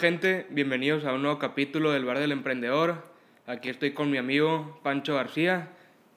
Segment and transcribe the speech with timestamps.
[0.00, 0.46] gente?
[0.48, 3.04] Bienvenidos a un nuevo capítulo del Bar del Emprendedor.
[3.46, 5.68] Aquí estoy con mi amigo Pancho García.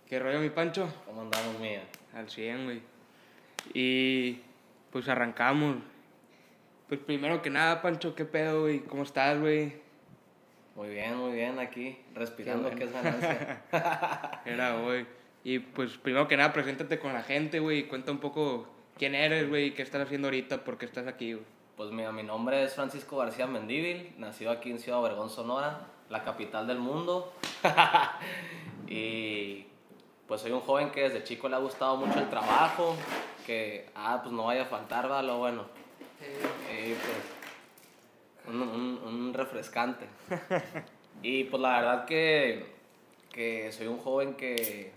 [0.08, 0.88] ¿Qué rollo, mi Pancho?
[1.06, 1.84] ¿Cómo andamos, mía?
[2.16, 2.82] Al 100, güey.
[3.74, 4.40] Y
[4.90, 5.76] pues arrancamos.
[6.88, 8.80] Pues primero que nada, Pancho, ¿qué pedo, güey?
[8.80, 9.74] ¿Cómo estás, güey?
[10.78, 13.64] Muy bien, muy bien, aquí, respirando, que es ganancia.
[14.46, 15.06] Era, güey.
[15.44, 17.80] Y pues primero que nada, preséntate con la gente, güey.
[17.80, 21.34] y Cuenta un poco quién eres, güey, qué estás haciendo ahorita, por qué estás aquí,
[21.34, 21.46] güey.
[21.76, 26.24] Pues mira, mi nombre es Francisco García Mendívil, nacido aquí en Ciudad Obregón, Sonora, la
[26.24, 27.34] capital del mundo.
[28.88, 29.66] y
[30.28, 32.96] pues soy un joven que desde chico le ha gustado mucho el trabajo,
[33.48, 35.64] que, ah, pues no vaya a faltar, va, lo bueno.
[36.22, 40.06] Y pues, un, un, un refrescante.
[41.24, 42.72] y pues la verdad que,
[43.32, 44.94] que soy un joven que,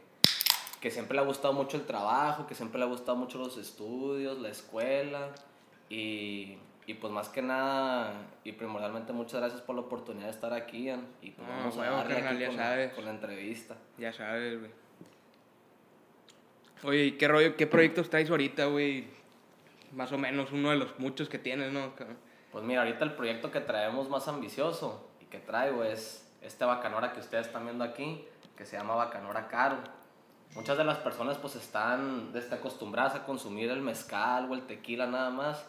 [0.78, 3.56] que siempre le ha gustado mucho el trabajo, que siempre le ha gustado mucho los
[3.56, 5.30] estudios, la escuela.
[5.88, 8.12] Y, y pues más que nada,
[8.44, 10.84] y primordialmente muchas gracias por la oportunidad de estar aquí.
[10.84, 12.92] Ian, Y pues Ah, vamos a darle carnal, aquí con, sabes.
[12.94, 13.76] con la entrevista.
[13.98, 14.70] Ya sabes, güey.
[16.84, 19.06] Oye, ¿y qué rollo, qué proyectos traes ahorita, güey?
[19.92, 21.92] Más o menos uno de los muchos que tienes, ¿no?
[22.52, 27.12] Pues mira, ahorita el proyecto que traemos más ambicioso y que traigo es este bacanora
[27.12, 28.24] que ustedes están viendo aquí,
[28.56, 29.78] que se llama bacanora caro.
[30.54, 35.06] Muchas de las personas pues están desde acostumbradas a consumir el mezcal o el tequila
[35.06, 35.66] nada más,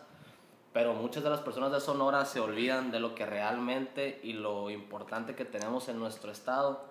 [0.78, 4.70] pero muchas de las personas de Sonora se olvidan de lo que realmente y lo
[4.70, 6.86] importante que tenemos en nuestro estado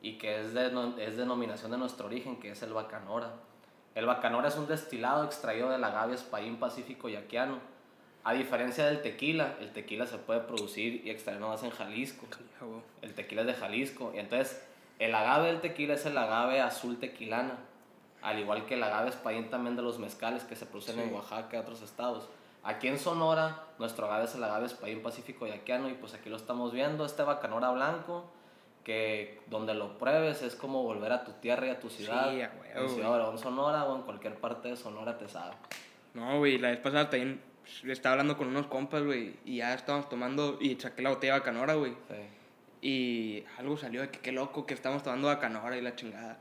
[0.00, 3.32] y que es, de, es denominación de nuestro origen, que es el bacanora.
[3.96, 7.58] El bacanora es un destilado extraído del agave espaín pacífico yaquiano.
[8.22, 12.24] A diferencia del tequila, el tequila se puede producir y extraer nomás en Jalisco.
[13.02, 14.12] El tequila es de Jalisco.
[14.14, 14.64] Y entonces,
[15.00, 17.58] el agave del tequila es el agave azul tequilana.
[18.22, 21.14] Al igual que el agave espaín también de los mezcales que se producen en Sí.
[21.16, 22.28] Oaxaca y otros estados.
[22.64, 25.88] Aquí en Sonora, nuestro agave es el agave espaín pacífico yaquiano.
[25.88, 28.30] Y pues aquí lo estamos viendo, este bacanora blanco.
[28.84, 32.30] Que donde lo pruebes es como volver a tu tierra y a tu ciudad.
[32.30, 33.20] Sí, huevo, en Ciudad güey.
[33.20, 35.54] Obregón, Sonora o en cualquier parte de Sonora te sabe.
[36.14, 37.40] No, güey, la vez pasada también
[37.84, 41.38] estaba hablando con unos compas, güey, y ya estábamos tomando y saqué la botella de
[41.38, 41.92] bacanora, güey.
[41.92, 42.16] Sí.
[42.82, 46.38] Y algo salió de que qué loco que estamos tomando bacanora y la chingada.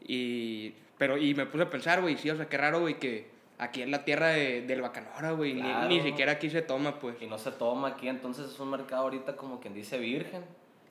[0.00, 3.28] Y, pero, y me puse a pensar, güey, sí, o sea, qué raro, güey, que
[3.60, 5.88] aquí es la tierra de, del bacanora, güey, ni- Claro.
[5.88, 7.20] ni, siquiera aquí se toma, pues.
[7.20, 10.44] y no se toma aquí, entonces es un mercado ahorita como quien dice virgen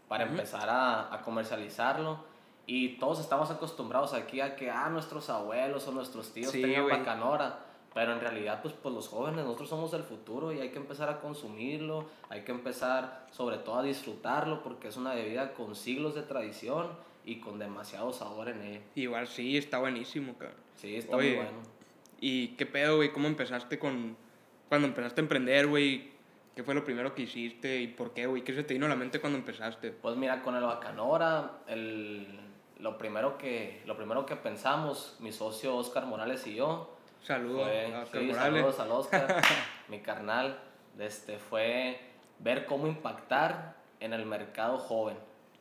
[0.08, 0.34] para Ujú.
[0.36, 2.24] empezar a, a comercializarlo.
[2.66, 6.84] Y todos estamos acostumbrados aquí a que, ah, nuestros abuelos o nuestros tíos Sí, tengan
[6.84, 6.98] güey.
[7.00, 7.60] bacanora.
[7.96, 11.10] Pero en realidad, pues, pues los jóvenes, nosotros somos el futuro y hay que empezar
[11.10, 16.14] a consumirlo, hay que empezar sobre todo a disfrutarlo porque es una bebida con siglos
[16.14, 16.90] de tradición
[17.26, 18.82] y con demasiado sabor en ella.
[18.94, 20.56] Igual sí, está buenísimo, cabrón.
[20.76, 21.58] Sí, está Oye, muy bueno.
[22.22, 23.12] ¿Y qué pedo, güey?
[23.12, 24.18] ¿Cómo empezaste con...
[24.68, 26.12] Cuando empezaste a emprender, güey?
[26.56, 28.44] ¿Qué fue lo primero que hiciste y por qué, güey?
[28.44, 29.92] ¿Qué se te vino a la mente cuando empezaste?
[29.92, 32.28] Pues mira, con el Bacanora, el,
[32.80, 37.94] lo, primero que, lo primero que pensamos, mi socio Oscar Morales y yo, Saludos fue,
[37.94, 39.42] a Oscar sí, saludos al Oscar,
[39.88, 40.60] mi carnal,
[40.98, 42.00] este, fue
[42.40, 45.18] ver cómo impactar en el mercado joven,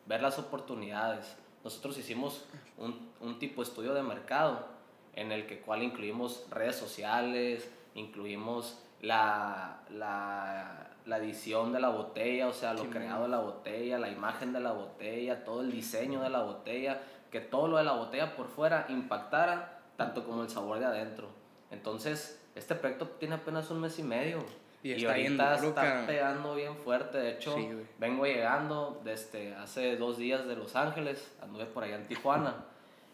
[0.06, 1.36] ver las oportunidades.
[1.64, 2.44] Nosotros hicimos
[2.76, 4.77] un, un tipo de estudio de mercado
[5.18, 12.46] en el que cual incluimos redes sociales, incluimos la, la, la edición de la botella,
[12.48, 12.92] o sea, lo Simón.
[12.94, 17.00] creado de la botella, la imagen de la botella, todo el diseño de la botella,
[17.30, 21.28] que todo lo de la botella por fuera impactara tanto como el sabor de adentro.
[21.70, 24.44] Entonces, este proyecto tiene apenas un mes y medio.
[24.82, 27.18] Y está bien ahorita está pegando bien fuerte.
[27.18, 27.68] De hecho, Sí,
[27.98, 32.54] vengo llegando desde hace dos días de Los Ángeles, anduve por allá en Tijuana.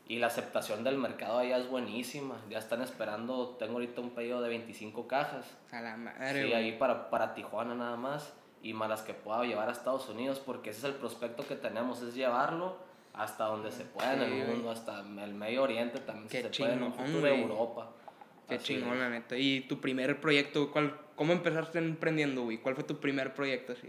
[0.06, 2.37] Y la aceptación del mercado allá es buenísima.
[2.50, 5.56] Ya están esperando, tengo ahorita un pedido de 25 cajas.
[5.72, 8.34] A la madre, Sí, ahí para, para Tijuana nada más.
[8.62, 11.55] Y más las que pueda llevar a Estados Unidos, porque ese es el prospecto que
[11.55, 12.76] tenemos, es llevarlo
[13.12, 14.56] hasta donde se pueda en Sí, el güey.
[14.56, 17.26] mundo, hasta el Medio Oriente también, Qué si se puede, en un futuro.
[17.26, 17.90] Europa.
[18.49, 18.99] Qué Así chingón, es.
[19.00, 19.37] la neta.
[19.37, 20.70] ¿Y tu primer proyecto?
[20.70, 22.58] ¿cuál, ¿Cómo empezaste emprendiendo, güey?
[22.58, 23.88] ¿Cuál fue tu primer proyecto así?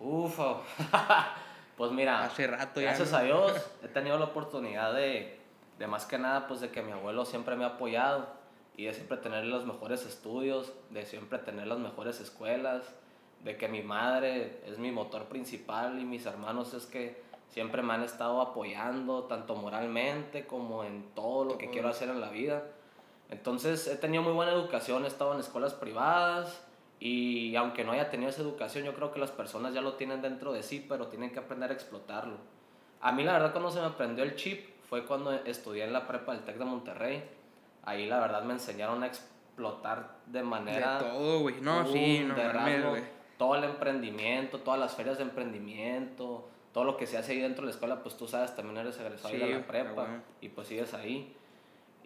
[0.00, 0.62] Ufo.
[1.76, 2.88] pues mira, Hace rato ya.
[2.88, 3.18] gracias ¿no?
[3.18, 5.38] a Dios he tenido la oportunidad de,
[5.78, 8.26] de más que nada, pues de que mi abuelo siempre me ha apoyado
[8.76, 12.82] y de siempre tener los mejores estudios, de siempre tener las mejores escuelas,
[13.44, 17.94] de que mi madre es mi motor principal y mis hermanos es que siempre me
[17.94, 22.64] han estado apoyando, tanto moralmente como en todo lo que quiero hacer en la vida.
[23.30, 26.62] Entonces he tenido muy buena educación, he estado en escuelas privadas
[27.00, 30.22] y aunque no haya tenido esa educación, yo creo que las personas ya lo tienen
[30.22, 32.36] dentro de sí, pero tienen que aprender a explotarlo.
[33.00, 36.06] A mí la verdad cuando se me aprendió el chip fue cuando estudié en la
[36.06, 37.24] prepa del TEC de Monterrey.
[37.84, 40.98] Ahí la verdad me enseñaron a explotar de manera...
[40.98, 41.60] De todo, güey.
[41.60, 43.02] No, sí, no de güey.
[43.38, 47.62] todo el emprendimiento, todas las ferias de emprendimiento, todo lo que se hace ahí dentro
[47.62, 50.22] de la escuela, pues tú sabes, también eres egresado Sí, de la prepa bueno.
[50.40, 51.34] y pues sigues ahí.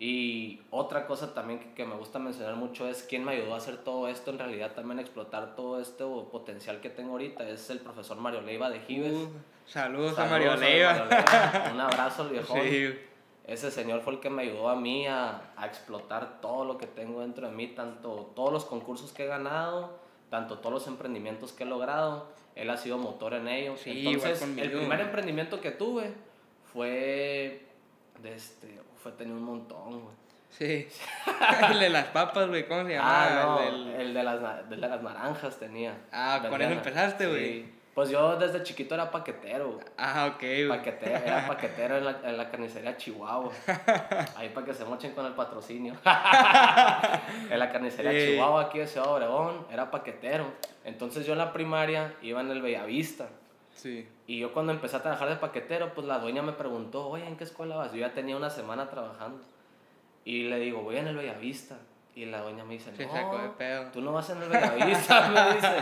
[0.03, 3.59] Y otra cosa también que, que me gusta mencionar mucho es quién me ayudó a
[3.59, 7.81] hacer todo esto, en realidad también explotar todo este potencial que tengo ahorita, es el
[7.81, 9.13] profesor Mario Leiva de Gives.
[9.13, 9.29] Uh,
[9.67, 10.93] saludos, a Mario a Leiva.
[10.95, 11.71] Mario Leiva.
[11.75, 12.61] Un abrazo al viejón.
[12.63, 12.99] Sí,
[13.47, 16.87] Ese señor fue el que me ayudó a mí a, a explotar todo lo que
[16.87, 19.99] tengo dentro de mí, tanto todos los concursos que he ganado,
[20.31, 22.29] tanto todos los emprendimientos que he logrado.
[22.55, 23.77] Él ha sido motor en ello.
[23.77, 26.15] Sí, Entonces, el primer emprendimiento que tuve
[26.73, 27.67] fue
[28.23, 30.15] de este, fue tener un montón, güey.
[30.51, 30.89] sí.
[31.71, 33.09] el de las papas, güey, ¿cómo se llama?
[33.09, 35.95] Ah, no, El del- el de las, de las naranjas tenía.
[36.13, 37.45] Ah, con eso empezaste, güey.
[37.63, 37.75] Sí.
[37.95, 39.81] Pues yo desde chiquito era paquetero.
[39.99, 40.69] Ah, ok, güey.
[40.69, 43.51] Paquetero, era paquetero en la, en la carnicería Chihuahua.
[44.37, 45.95] Ahí para que se mochen con el patrocinio.
[47.51, 48.33] en la carnicería Sí.
[48.33, 50.47] Chihuahua, aquí de Ciudad Obregón, era paquetero.
[50.85, 53.27] Entonces yo en la primaria iba en el Bellavista.
[53.81, 54.07] Sí.
[54.27, 57.37] Y yo cuando empecé a trabajar de paquetero, pues la dueña me preguntó, oye, ¿en
[57.37, 57.93] qué escuela vas?
[57.93, 59.41] Yo ya tenía una semana trabajando.
[60.25, 61.79] Y le digo, voy en el Bellavista.
[62.15, 65.77] Y la dueña me dice, no, tú no vas en el Bellavista, me dice.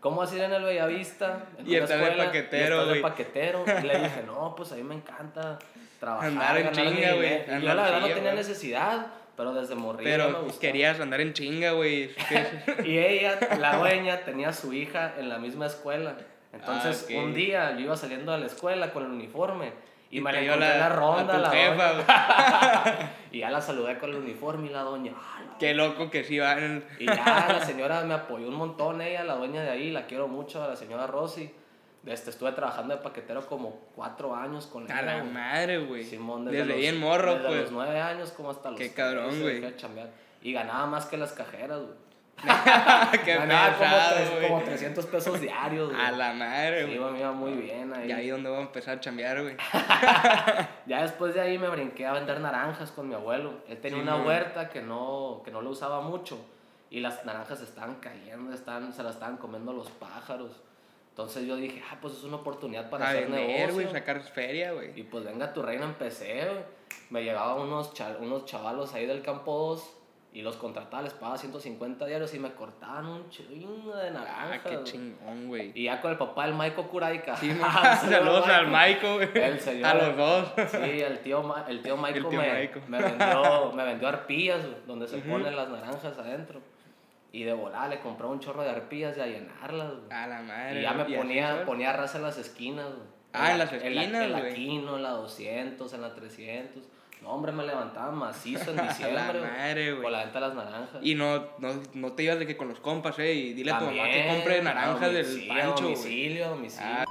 [0.00, 1.46] ¿Cómo vas a ir en el Bellavista?
[1.58, 3.02] En Y estás de paquetero, y estás de güey.
[3.02, 3.64] paquetero.
[3.82, 5.58] Y le dije, no, pues a mí me encanta
[5.98, 7.58] trabajar, Andar en chinga, güey, dinero".
[7.58, 8.34] Y yo la verdad no tenía güey.
[8.36, 9.06] necesidad,
[9.36, 10.60] pero desde morir me Pero gustó.
[10.60, 12.10] querías andar en chinga, güey.
[12.84, 16.14] Y ella, la dueña, tenía a su hija en la misma escuela.
[16.52, 17.24] Entonces, Ah, ok.
[17.24, 19.72] un día yo iba saliendo de la escuela con el uniforme
[20.10, 23.10] y, me la encontré en la ronda, a tu la jefa, doña.
[23.30, 25.58] Y ya la saludé con el uniforme y la doña, "Ah, no".
[25.58, 26.82] Qué loco que sí van.
[26.98, 30.26] Y ya la señora me apoyó un montón, ella, la dueña de ahí, la quiero
[30.28, 31.50] mucho, a la señora Rosy.
[32.06, 35.02] Este, estuve trabajando de paquetero como cuatro años con A ella.
[35.02, 35.30] la güey.
[35.32, 36.04] madre, güey.
[36.04, 37.60] Simón, Desde los- bien morro, desde pues.
[37.62, 39.74] los nueve años como hasta los Qué cabrón, 13 güey.
[40.40, 42.07] Y ganaba más que las cajeras, güey.
[43.24, 44.48] Qué ganaba como, pesado, güey.
[44.48, 46.00] como 300 pesos diarios, güey.
[46.00, 46.98] A la madre, Sí, güey.
[46.98, 48.08] güey, me iba muy bien ahí.
[48.08, 49.56] Y ahí donde voy a empezar a chambear, güey.
[50.86, 53.54] Ya después de ahí me brinqué a vender naranjas con mi abuelo.
[53.68, 56.38] Él tenía Sí, una huerta que no, que no lo usaba mucho.
[56.90, 60.52] Y las naranjas estaban cayendo, estaban, se las estaban comiendo los pájaros.
[61.10, 63.90] Entonces yo dije, ah, pues es una oportunidad para A hacer vender, negocio.
[63.90, 64.98] sacar feria, güey.
[64.98, 66.64] Y pues venga tu reina, empecé, güey.
[67.10, 69.94] Me llegaban unos, cha- unos chavalos ahí del campo 2
[70.38, 74.60] y los contrataba, les pagaba 150 diarios y me cortaban un chingo de Ah, naranjas.
[74.70, 75.72] qué chingón, güey.
[75.74, 77.36] Y ya con el papá del Maico Curaica.
[77.36, 79.28] Sí, Ah, saludos al Maico, güey.
[79.34, 79.86] El señor.
[79.88, 80.52] A los dos.
[80.70, 82.80] Sí, el tío, Ma- el tío Maico, El tío me, Maico.
[82.86, 86.60] me vendió, me vendió arpillas, donde se ponen las naranjas adentro.
[87.32, 90.12] Y de volar le compré un chorro de arpillas y a llenarlas, güey.
[90.12, 90.78] A la madre.
[90.78, 93.08] Y ya me ponía, ponía raza en las esquinas, güey.
[93.32, 94.54] Ah, en la- las la- esquinas, En la, güey.
[94.54, 96.84] Quino, en la 200, en la 300.
[97.22, 100.10] No, hombre, me levantaba macizo en la diciembre, güey, madre, güey.
[100.12, 101.02] La venta de las naranjas.
[101.02, 103.32] Y no, no, no te ibas de que con los compas, eh.
[103.34, 106.86] Y dile a tu mamá que compre naranjas del pancho, domicilio, a domicilio.
[106.88, 107.04] Ah.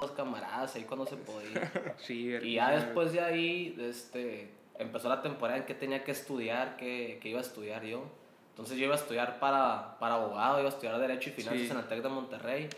[0.00, 1.72] Los camaradas ahí cuando se podía.
[1.98, 6.76] Sí, Y ya después de ahí, este, empezó la temporada en que tenía que estudiar,
[6.76, 8.04] que, que iba a estudiar yo.
[8.50, 11.70] Entonces yo iba a estudiar para, para abogado, iba a estudiar Derecho y Finanzas Sí.
[11.70, 12.68] en el TEC de Monterrey.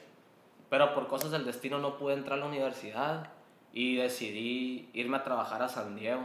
[0.70, 3.28] Pero por cosas del destino no pude entrar a la universidad
[3.72, 6.22] y decidí irme a trabajar a San Diego.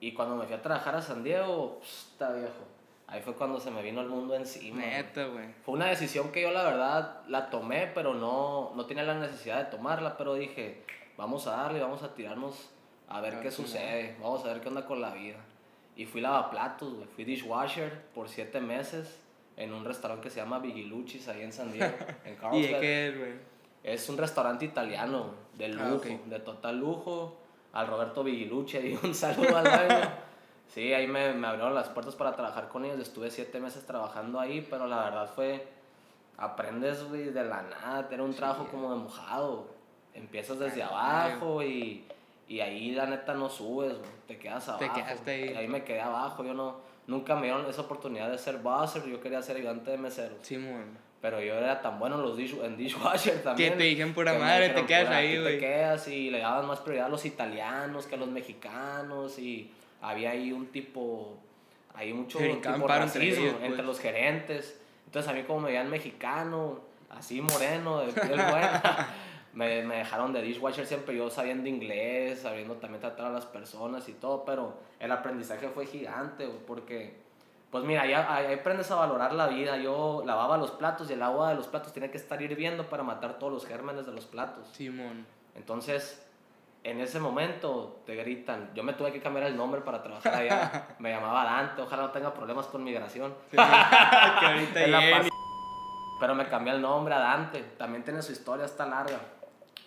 [0.00, 2.64] Y cuando me fui a trabajar a San Diego, pss, está viejo.
[3.06, 4.82] Ahí fue cuando se me vino el mundo encima.
[4.82, 5.46] Neta, güey.
[5.64, 9.58] Fue una decisión que yo la verdad la tomé, pero no, no tenía la necesidad
[9.58, 10.84] de tomarla, pero dije,
[11.16, 12.70] vamos a darle, vamos a tirarnos
[13.08, 15.38] a ver Ah, qué sí, sucede, vamos a ver qué onda con la vida.
[15.96, 19.18] Y fui lavaplatos, güey, fui dishwasher por siete meses
[19.56, 21.92] en un restaurante que se llama Vigiluchis ahí en San Diego,
[22.24, 22.80] en ¿Y de Carlsbad.
[22.80, 23.32] qué es, güey?
[23.82, 26.24] Es un restaurante italiano, de Ah, lujo, ok.
[26.26, 27.36] de total lujo.
[27.72, 30.08] Al Roberto Vigilucci, ahí un saludo al dueño.
[30.68, 32.98] Sí, ahí me, me abrieron las puertas para trabajar con ellos.
[33.00, 35.66] Estuve siete meses trabajando ahí, pero la verdad fue.
[36.36, 38.08] Aprendes, güey, de la nada.
[38.10, 39.66] Era un trabajo como de mojado.
[40.14, 42.04] Empiezas desde Ay, abajo y,
[42.48, 44.10] y ahí la neta no subes, güey.
[44.26, 44.94] Te quedas Te abajo.
[45.00, 45.50] quedaste ahí.
[45.50, 46.42] Y ahí me quedé abajo.
[46.44, 46.76] Yo no.
[47.06, 49.04] Nunca me dieron esa oportunidad de ser buzzer.
[49.06, 50.36] Yo quería ser ayudante de mesero.
[50.42, 50.96] Simón.
[51.20, 53.76] Pero yo era tan bueno en los dish, en dishwasher también.
[53.76, 55.54] te dijeron pura que madre, dijeron, te quedas "Pura, ahí, güey".
[55.54, 59.70] Te quedas y le daban más prioridad a los italianos que a los mexicanos y
[60.00, 61.36] había ahí un tipo,
[61.94, 63.84] hay mucho tipo paro entre racismo ellos, entre, pues.
[63.86, 64.80] los gerentes.
[65.04, 69.08] Entonces a mí como me veían mexicano, así moreno, de piel buena,
[69.52, 74.08] me, me dejaron de dishwasher siempre yo sabiendo inglés, sabiendo también tratar a las personas
[74.08, 77.28] y todo, pero el aprendizaje fue gigante, porque...
[77.70, 79.76] Pues mira, ahí, ahí aprendes a valorar la vida.
[79.76, 83.02] Yo lavaba los platos y el agua de los platos tenía que estar hirviendo para
[83.02, 84.66] matar todos los gérmenes de los platos.
[84.72, 85.24] Simón.
[85.54, 86.26] Entonces,
[86.82, 88.70] en ese momento te gritan.
[88.74, 90.88] Yo me tuve que cambiar el nombre para trabajar allá.
[90.98, 93.34] Me llamaba Dante, ojalá no tenga problemas con migración.
[93.50, 95.28] que ahorita En la Jenny.
[96.20, 97.62] Pero me cambié el nombre a Dante.
[97.78, 99.20] También tiene su historia, está larga.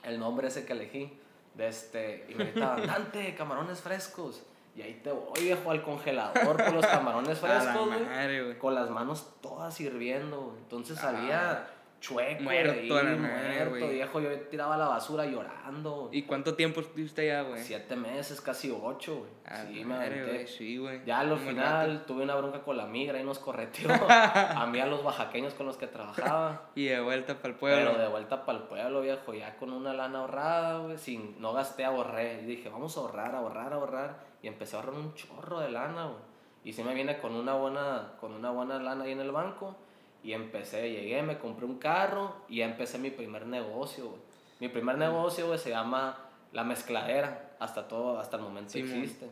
[0.03, 1.19] El nombre ese que elegí.
[1.53, 4.43] De este, y me gritaban, Dante, camarones frescos.
[4.75, 8.57] Y ahí te voy, viejo, al congelador con los camarones frescos, güey.
[8.57, 10.57] Con las manos todas hirviendo, güey.
[10.57, 11.09] Entonces Ah.
[11.09, 11.67] había
[12.03, 13.93] chueco, Muerto ahí, la madre, muerto, güey.
[13.93, 14.19] viejo.
[14.19, 16.09] Yo tiraba la basura llorando.
[16.11, 17.63] ¿Y cuánto tiempo estuviste allá, güey?
[17.63, 19.31] Siete meses, casi ocho, güey.
[19.73, 21.05] Sí, madre, güey, sí, güey.
[21.05, 24.85] Ya al final tuve una bronca con la migra y nos correteó a mí a
[24.85, 26.69] los oaxaqueños con los que trabajaba.
[26.75, 27.91] Y de vuelta para el pueblo.
[27.91, 31.53] Pero de vuelta para el pueblo, viejo, ya con una lana ahorrada, güey, sin, no
[31.53, 32.41] gasté, ahorré.
[32.41, 34.19] Y dije, vamos a ahorrar, ahorrar, ahorrar.
[34.41, 36.33] Y empecé a ahorrar un chorro de lana, güey.
[36.65, 39.77] Y sí me viene con una buena, con una buena lana ahí en el banco.
[40.23, 44.21] Y empecé, llegué, me compré un carro y ya empecé mi primer negocio, güey.
[44.59, 46.17] Mi primer negocio, güey, se llama
[46.53, 47.51] La Mezcladera.
[47.59, 49.29] Hasta todo, hasta el momento Sí, existe.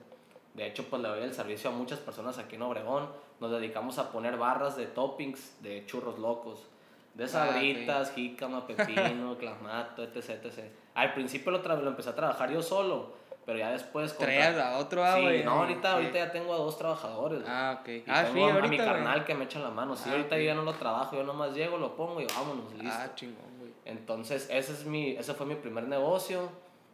[0.54, 3.08] De hecho, pues le doy el servicio a muchas personas aquí en Obregón.
[3.40, 6.68] Nos dedicamos a poner barras de toppings de churros locos.
[7.14, 10.72] De Ah, sabritas, jícama, pepino, clamato, etc, etc.
[10.94, 13.14] Al principio lo, lo empecé a trabajar yo solo,
[13.52, 14.18] pero ya después...
[14.18, 15.94] Traías a otro, ah, Sí, no, ahorita, Sí.
[15.96, 17.42] ahorita ya tengo a dos trabajadores.
[17.46, 17.88] Ah, ok.
[17.90, 19.98] Y Ah, tengo sí, a- ahorita, a mi carnal que me echa la mano.
[19.98, 20.40] Sí, Ah, ahorita ok.
[20.42, 22.98] yo ya no lo trabajo, yo nomás llego, lo pongo y vámonos, listo.
[22.98, 23.72] Ah, chingón, güey.
[23.84, 26.50] Entonces, ese, es mi, ese fue mi primer negocio.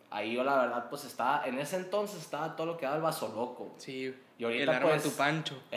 [0.09, 3.03] Ahí yo, la verdad, pues estaba, en ese entonces estaba todo lo que daba el
[3.03, 3.73] vaso loco.
[3.77, 4.15] Sí.
[4.39, 5.55] Y ahorita, el arma pues, tu pancho.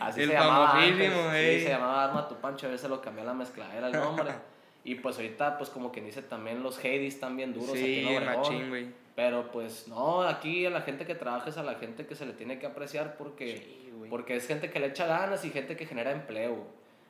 [0.00, 1.12] Así El se llamaba antes.
[1.12, 4.32] Sí, se llamaba Arma Tu Pancho, a veces lo cambió a la mezcladera el nombre.
[4.84, 8.08] y pues ahorita, pues como quien dice, también los Hades están bien duros aquí Sí,
[8.08, 8.36] en Obregón.
[8.42, 8.86] machín, güey.
[9.20, 12.24] Pero pues no, aquí a la gente que trabaja es a la gente que se
[12.24, 15.76] le tiene que apreciar porque, Sí, porque es gente que le echa ganas y gente
[15.76, 16.64] que genera empleo.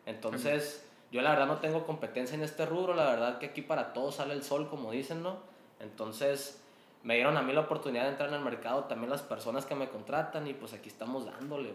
[0.06, 3.92] Entonces, yo la verdad no tengo competencia en este rubro, la verdad que aquí para
[3.92, 5.36] todos sale el sol, como dicen, ¿no?
[5.78, 6.60] Entonces,
[7.04, 9.76] me dieron a mí la oportunidad de entrar en el mercado, también las personas que
[9.76, 11.74] me contratan y pues aquí estamos dándole.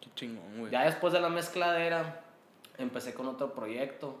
[0.00, 0.72] Qué chingón, güey.
[0.72, 2.22] Ya después de la mezcladera,
[2.76, 4.16] empecé con otro proyecto.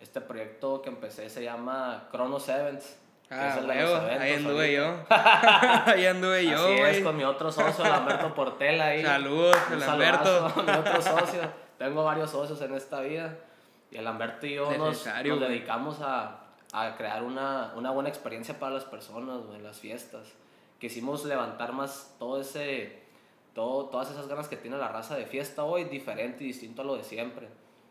[0.00, 2.96] Este proyecto que empecé se llama Chronos Events.
[3.32, 5.04] Ah, huevo, ahí anduve yo.
[5.08, 9.04] ahí anduve yo, Así es, con mi otro socio, Lamberto Portela ahí.
[9.04, 10.52] Saludos, Lamberto.
[10.66, 11.40] mi otro socio.
[11.78, 13.36] Tengo varios socios en esta vida.
[13.92, 16.40] Y el Lamberto y yo nos, nos dedicamos a,
[16.72, 20.26] a crear una, una buena experiencia para las personas, en las fiestas.
[20.80, 23.00] Quisimos levantar más todo ese,
[23.54, 26.84] todo, todas esas ganas que tiene la raza de fiesta hoy, diferente y distinto a
[26.84, 27.48] lo de siempre.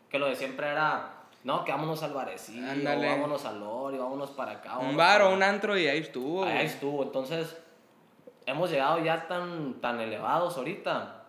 [0.08, 3.08] Que lo de siempre era, no, que vámonos al barecillo, Ándale.
[3.08, 4.78] vámonos al Lori, vámonos para acá.
[4.78, 6.66] Un bar para o un antro y ahí estuvo, Ahí güey.
[6.66, 7.02] estuvo.
[7.02, 7.56] Entonces,
[8.46, 11.22] hemos llegado ya tan, tan elevados ahorita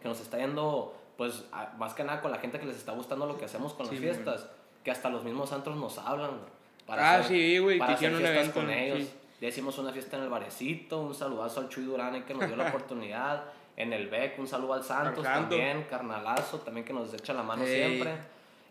[0.00, 2.92] que nos está yendo, pues, a- más que nada con la gente que les está
[2.92, 4.48] gustando lo que hacemos con Sí, las fiestas,
[4.84, 8.30] que hasta los mismos antros nos hablan, güey, Ah, sí, güey, para que hacer fiestas
[8.36, 8.98] evento, con ellos.
[9.00, 9.12] sí.
[9.40, 12.56] Ya hicimos una fiesta en el Barecito, un saludazo al Chuy Durán que nos dio
[12.56, 13.42] la oportunidad.
[13.76, 17.62] En el BEC, un saludo al Santos también, carnalazo, también que nos echa la mano
[17.64, 17.74] Ey.
[17.98, 18.16] siempre.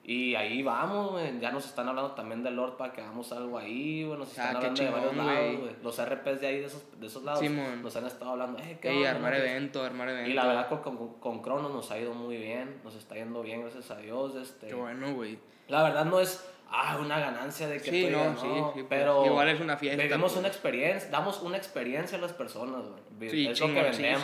[0.08, 1.40] Y ahí vamos, güey.
[1.40, 4.20] Ya nos están hablando también del Lord para que hagamos algo ahí, güey.
[4.20, 5.76] Nos Ah, están qué hablando de varios chingón, lados, güey.
[5.82, 7.82] Los RPs de ahí, de esos, de esos lados, Simón.
[7.82, 10.30] nos han estado hablando, eh, ¿qué Ey, onda, armar evento, armar evento.
[10.30, 12.82] Y la verdad, con, con, con Cronos nos ha ido muy bien.
[12.84, 14.36] Nos está yendo bien, gracias a Dios.
[14.36, 15.40] Este, Qué bueno, güey.
[15.70, 18.72] la verdad no es ah, una ganancia de que Sí, tú no, digas, no, sí,
[18.74, 20.38] pues, pero igual es una fiesta, Vivimos pues.
[20.40, 22.84] una experiencia, damos una experiencia a las personas,
[23.18, 23.30] güey.
[23.32, 24.24] Sí, es lo que vendemos.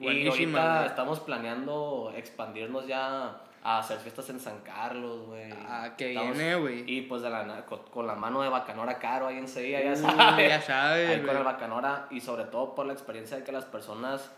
[0.00, 0.86] Y ahorita güey.
[0.86, 5.50] estamos planeando expandirnos ya a hacer fiestas en San Carlos, güey.
[5.68, 6.84] Ah, que viene, güey.
[6.86, 9.92] Y pues de la, con, con la mano de Bacanora Caro ahí en Sevilla, ya
[9.92, 10.48] Uh, sabes.
[10.48, 13.64] ya sabes, Ahí con el Bacanora y sobre todo por la experiencia de que las
[13.64, 14.32] personas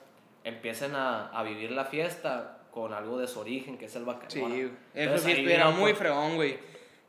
[0.44, 4.28] empiecen a, a vivir la fiesta con algo de su origen, que es el Bacanora.
[4.54, 6.58] Sí, eso sí estuviera muy por- fregón, güey.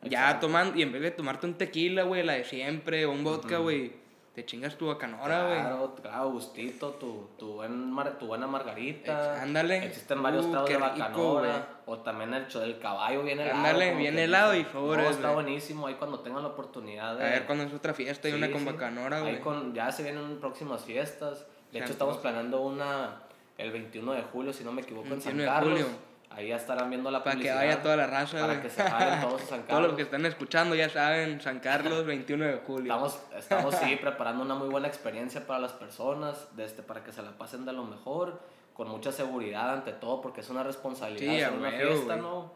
[0.04, 3.24] Ya tomando, y en vez de tomarte un tequila, güey, la de siempre, o un
[3.24, 3.92] vodka, güey,
[4.36, 5.60] te chingas tu bacanora, güey.
[5.62, 9.42] Claro, claro, gustito, tu, tu, buen mar- tu buena margarita.
[9.42, 9.86] Ándale.
[9.86, 11.68] Existen varios Uh, qué de bacanora.
[11.86, 13.58] o también el cho del caballo bien helado.
[13.58, 14.64] Ándale, que helado y
[15.04, 15.88] No, está buenísimo.
[15.88, 17.24] Ahí cuando tengan la oportunidad A de.
[17.30, 18.66] ver cuándo es otra fiesta y Sí, una con sí.
[18.66, 19.40] bacanora, Ahí güey.
[19.40, 21.48] con, ya se vienen próximas fiestas.
[21.72, 23.22] De hecho, estamos planeando una
[23.58, 25.80] el 21 de julio, si no me equivoco, en San 21 de Carlos.
[25.82, 26.15] julio.
[26.36, 27.56] Ahí ya estarán viendo la Para que publicidad.
[27.56, 28.62] vaya toda la raza, Para güey.
[28.62, 29.96] que se vayan todos a San Todos los Carlos.
[29.96, 32.92] que están escuchando ya saben, San Carlos, 21 de julio.
[32.94, 37.22] Estamos, estamos sí, preparando una muy buena experiencia para las personas, este, para que se
[37.22, 38.40] la pasen de lo mejor,
[38.74, 42.20] con mucha seguridad ante todo, porque es una responsabilidad Sí, hacer a una fiesta, güey.
[42.22, 42.52] ¿no?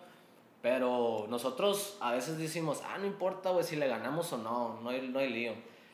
[0.61, 4.89] Pero nosotros a veces decimos, ah, no importa, güey, si le ganamos o no, no
[4.89, 5.53] hay, no hay lío.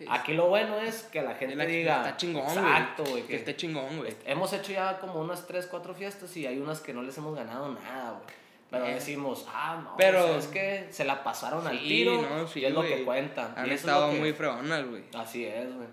[0.09, 2.57] Aquí lo bueno es que la gente La- diga, está chingón, güey.
[2.57, 4.13] exacto, güey, Que que esté chingón, güey.
[4.25, 7.35] hemos hecho ya como unas 3, 4 fiestas y hay unas que no les hemos
[7.35, 8.35] ganado nada, güey.
[8.69, 8.95] Pero Eh.
[8.95, 12.59] decimos, ah, no, Pero- pero es que se la pasaron al Sí, tiro no, sí,
[12.59, 13.05] y es lo que güey.
[13.05, 13.53] cuentan.
[13.55, 15.03] Han y eso es estado lo que- muy fregonas, güey.
[15.15, 15.87] Así es, güey.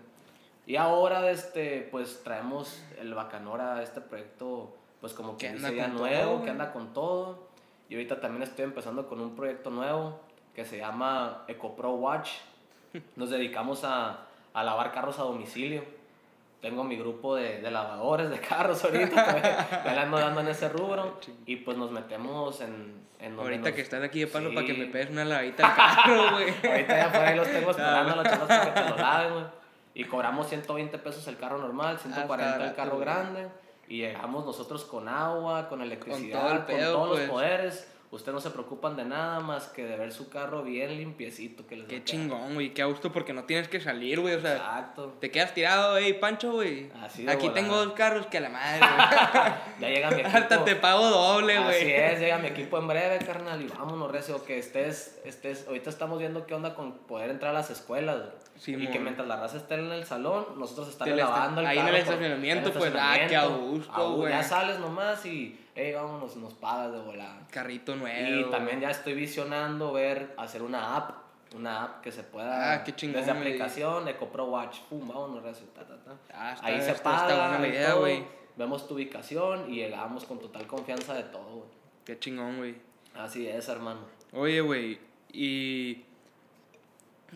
[0.67, 5.77] Y ahora, este, pues traemos el Bacanora, este proyecto, pues como que Que dice anda
[5.77, 7.49] ya con nuevo, todo, que anda con todo.
[7.89, 10.21] Y ahorita también estoy empezando con un proyecto nuevo
[10.55, 12.31] que se llama EcoPro Watch.
[13.17, 15.85] Nos dedicamos a, a lavar carros a domicilio.
[16.61, 20.69] Tengo mi grupo de, de lavadores de carros ahorita, me la ando dando en ese
[20.69, 21.19] rubro.
[21.47, 23.03] Y pues nos metemos en...
[23.19, 24.55] en Ahorita nos- que estás aquí de paso Sí.
[24.55, 26.49] para que me pegues una lavadita al carro, güey.
[26.73, 29.33] Ahorita ya por ahí los tengo esperando a los chavos para que te lo laven,
[29.33, 29.45] güey.
[29.95, 33.01] Y cobramos 120 pesos el carro normal, 140 el barato, carro güey.
[33.05, 33.49] grande.
[33.89, 37.21] Y llegamos nosotros con agua, con electricidad, con, todo el pedo, todos pues.
[37.23, 37.92] los poderes.
[38.13, 41.67] Ustedes no se preocupan de nada más que de ver su carro bien limpiecito.
[41.67, 42.75] Que les Qué chingón, güey.
[42.75, 44.35] Qué gusto porque no tienes que salir, güey.
[44.35, 45.17] O sea, Exacto.
[45.19, 46.91] te quedas tirado, ey, Pancho, güey.
[47.03, 47.55] Así de Aquí volada.
[47.55, 49.53] tengo dos carros que a la madre, güey.
[49.81, 50.37] Ya llega mi equipo.
[50.37, 51.77] Hasta te pago doble, güey.
[51.81, 55.89] Así es, llega mi equipo en breve, carnal, y vámonos, recio, que estés, estés, ahorita
[55.89, 58.31] estamos viendo qué onda con poder entrar a las escuelas, güey.
[58.63, 61.67] Sí, y que mientras la raza esté en el salón, nosotros estamos está- lavando el
[61.67, 64.33] ahí en el carro estacionamiento, pues, ah, qué a gusto, güey.
[64.33, 67.41] Ya sales nomás y, hey, vámonos, nos pagas de volada.
[67.51, 68.41] Carrito nuevo.
[68.49, 71.11] Y también ya estoy visionando ver, hacer una app,
[71.57, 75.43] una app que se pueda, Ah, qué chingón, desde aplicación, EcoPro Watch, pum, vámonos,
[75.75, 76.13] ta, ta, ta.
[76.33, 78.25] Ah, está- Ahí se está- está paga, buena idea, güey.
[78.57, 81.69] vemos tu ubicación y llegamos con total confianza de todo, güey.
[82.05, 82.77] Qué chingón, güey.
[83.17, 84.03] Así es, hermano.
[84.33, 85.01] Oye, güey,
[85.33, 86.05] y...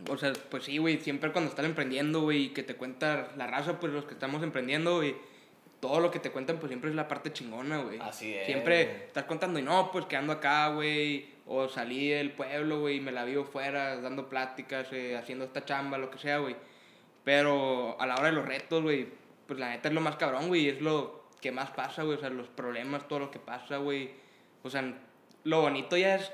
[0.08, 3.80] O sea, pues sí, güey, siempre cuando están emprendiendo, güey, que te cuenta la raza,
[3.80, 5.16] pues los que estamos emprendiendo, güey,
[5.80, 7.98] todo lo que te cuentan, pues siempre es la parte chingona, güey.
[8.00, 8.46] Así es.
[8.46, 12.96] Siempre estás contando, y no, pues que ando acá, güey, o salí del pueblo, güey,
[12.96, 16.56] y me la vivo fuera, dando pláticas, eh, haciendo esta chamba, lo que sea, güey.
[17.24, 19.08] Pero a la hora de los retos, güey,
[19.46, 22.20] pues la neta es lo más cabrón, güey, es lo que más pasa, güey, o
[22.20, 24.10] sea, los problemas, todo lo que pasa, güey.
[24.62, 24.94] O sea,
[25.44, 26.32] lo bonito ya es,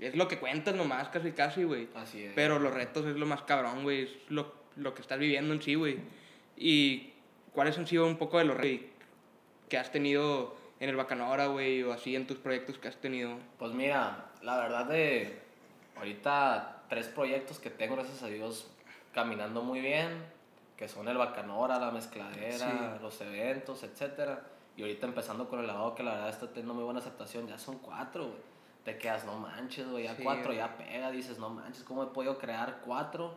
[0.00, 1.88] es lo que cuentas nomás, casi, casi, güey.
[1.94, 2.32] Así es.
[2.34, 5.60] Pero los retos es lo más cabrón, güey, es lo, lo que estás viviendo en
[5.62, 5.98] sí, güey.
[6.56, 7.12] Y
[7.52, 8.86] cuáles han sido un poco de los retos
[9.68, 13.36] que has tenido en el Bacanora, güey, o así en tus proyectos que has tenido.
[13.58, 15.38] Pues mira, la verdad de
[15.96, 18.70] ahorita tres proyectos que tengo, gracias a Dios,
[19.12, 20.24] caminando muy bien,
[20.76, 23.02] que son el Bacanora, la mezcladera, Sí.
[23.02, 24.42] los eventos, etcétera.
[24.76, 27.58] Y ahorita empezando con el lavado, que la verdad está teniendo muy buena aceptación, ya
[27.58, 28.49] son cuatro, güey.
[28.84, 30.56] Te quedas, no manches, güey, ya Sí, cuatro, güey.
[30.58, 33.34] ya pega, dices, no manches, ¿cómo he podido crear cuatro?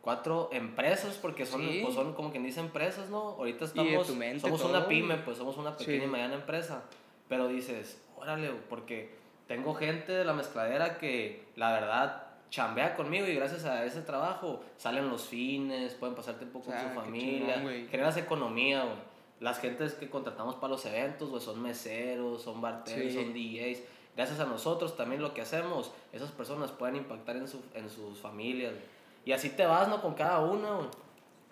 [0.00, 1.80] Cuatro empresas, porque son, Sí.
[1.82, 3.18] pues son como quien dice empresas, ¿no?
[3.38, 4.06] Ahorita estamos,
[4.40, 6.04] somos todo, una pyme, pues somos una pequeña Sí.
[6.04, 6.82] y mediana empresa.
[7.28, 9.14] Pero dices, órale, porque
[9.46, 14.60] tengo gente de la mezcladera que la verdad chambea conmigo y gracias a ese trabajo
[14.76, 18.96] salen los fines, pueden pasar tiempo con Ah, su qué familia, chingón, generas economía, güey.
[19.40, 23.18] Las gentes que contratamos para los eventos, güey, son meseros, son bartenders, Sí.
[23.22, 23.82] son DJs.
[24.16, 28.18] Gracias a nosotros también lo que hacemos, esas personas pueden impactar en, su, en sus
[28.18, 28.74] familias.
[29.24, 30.02] Y así te vas, ¿no?
[30.02, 30.90] Con cada uno.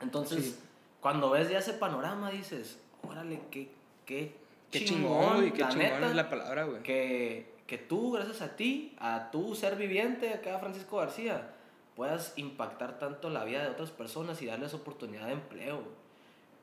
[0.01, 0.57] Entonces, Sí.
[1.01, 3.71] cuando ves ya ese panorama, dices, órale, qué,
[4.07, 4.35] qué,
[4.71, 6.83] Qué chingón, güey, qué la chingón neta, es la palabra, güey.
[6.83, 11.51] que, que tú, gracias a ti, a tu ser viviente, acá Francisco García,
[11.97, 15.83] puedas impactar tanto la vida de otras personas y darles oportunidad de empleo.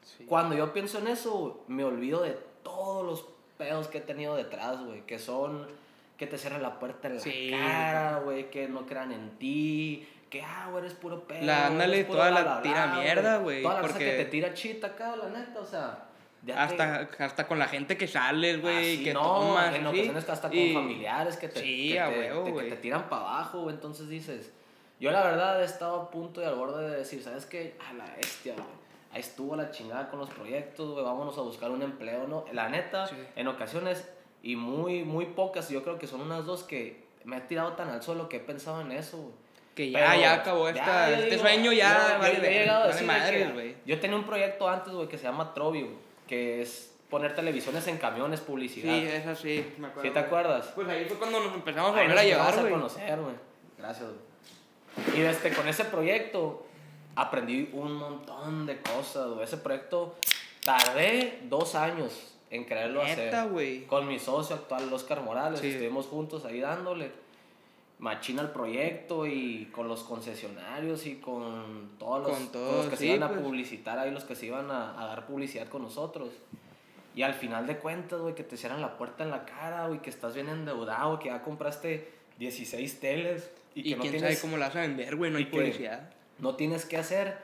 [0.04, 0.24] Sí.
[0.26, 3.26] Cuando yo pienso en eso, me olvido de todos los
[3.58, 5.68] pedos que he tenido detrás, güey, que son
[6.18, 7.50] que te cierran la puerta en la Sí.
[7.52, 11.46] cara, güey, que no crean en ti, que, ah, güey, eres puro pedo.
[11.46, 14.54] La- ándale, toda la bla, tira bla, mierda, güey, Toda la porque- que te tira
[14.54, 16.04] chita acá, la neta, o sea.
[16.46, 19.76] te- Hasta, hasta con la gente que sales, güey, Así que no, tomas.
[19.76, 22.70] en ocasiones hasta con y- familiares que te, Sí, que te- huevo, te- que güey.
[22.70, 23.76] te tiran para abajo, güey.
[23.76, 24.54] Entonces dices,
[25.00, 27.76] yo la verdad he estado a punto y al borde de decir, ¿sabes qué?
[27.90, 28.66] A la bestia, güey.
[29.12, 31.04] Ahí estuvo la chingada con los proyectos, güey.
[31.04, 32.46] Vámonos a buscar un empleo, ¿no?
[32.54, 33.16] La neta, Sí.
[33.36, 34.08] en ocasiones,
[34.44, 37.90] y muy, muy pocas, yo creo que son unas dos que me he tirado tan
[37.90, 39.34] al suelo que he pensado en eso, güey.
[39.76, 42.44] Que ya, Pero ya acabó ya, esta, yo este digo, sueño ya, yo- vale, yo
[42.44, 43.76] he llegado a vale que güey.
[43.86, 45.96] Yo tenía un proyecto antes, güey, que se llama Trovi, güey,
[46.28, 48.92] que es poner televisiones en camiones, publicidad.
[48.94, 50.08] Sí, es así, me acuerdo.
[50.10, 50.72] ¿Sí te acuerdas?
[50.74, 52.68] Pues ahí fue cuando nos empezamos a volver a llevar, güey.
[52.68, 53.36] a conocer, güey.
[53.78, 55.20] Gracias, güey.
[55.20, 56.66] Y este, con ese proyecto
[57.16, 59.44] aprendí un montón de cosas, güey.
[59.44, 60.16] Ese proyecto
[60.66, 63.86] tardé dos años en quererlo Neta, hacer.
[63.88, 65.68] Con mi socio actual, Oscar Morales, Sí.
[65.70, 67.12] estuvimos juntos ahí dándole
[68.00, 72.88] machina el proyecto y con los concesionarios y con todos los, Con con todos, los
[72.88, 73.42] que se iban a pues.
[73.42, 76.30] publicitar ahí, los que se iban a, a dar publicidad con nosotros.
[77.16, 80.00] Y al final de cuentas, güey, que te cierran la puerta en la cara, güey,
[80.02, 84.38] que estás bien endeudado, que ya compraste 16 teles y, Y, que no quién tienes,
[84.38, 86.12] sabe cómo la vas a vender, güey, no hay publicidad.
[86.38, 87.36] no tienes que hacer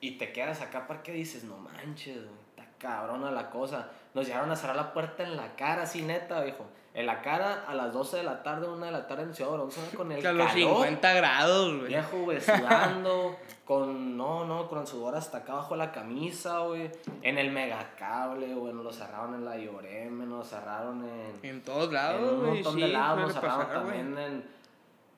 [0.00, 2.47] y te quedas acá para que dices, no manches, güey,
[2.78, 3.88] cabrona la cosa.
[4.14, 6.64] Nos llegaron a cerrar la puerta en la cara, así neta, viejo.
[6.94, 9.52] En la cara a las 12 de la tarde, 1 de la tarde en Ciudad
[9.52, 10.68] Bronce, con el Que a los calor.
[10.68, 11.86] 50 grados, güey.
[11.88, 16.90] Viejo, güey, sudando, con, no, no, con sudor hasta acá abajo de la camisa, güey.
[17.22, 21.62] En el megacable, güey, nos lo cerraron en la Ioreme, nos lo cerraron en, En
[21.62, 22.50] todos en lados, un güey.
[22.54, 24.58] montón sí, de lados, nos cerraron pasar, también en...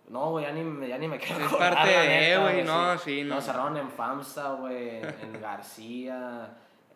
[0.08, 3.36] No, güey, ya ni, ya ni me quiero Es parte de, güey, no, sí, no.
[3.36, 6.50] Nos cerraron en FAMSA, güey, en García,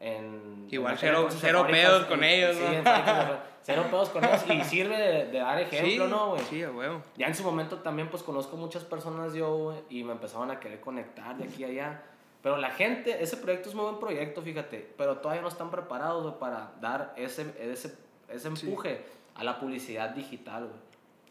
[0.05, 0.67] en...
[0.71, 2.69] Igual en cero- cero pedos con y- ellos, sí, ¿no?
[2.69, 6.43] de- cero pedos con ellos y sirve de, de dar ejemplo, sí, ¿no, güey?
[6.45, 7.03] Sí, a huevo.
[7.17, 10.61] Ya en su momento también pues conozco muchas personas yo, güey, y me empezaban a
[10.61, 12.03] querer conectar de aquí a allá.
[12.43, 16.23] Pero la gente, ese proyecto es muy buen proyecto, fíjate, pero todavía no están preparados
[16.25, 17.97] güey, para dar ese, ese,
[18.29, 20.81] ese empuje a la publicidad digital, güey.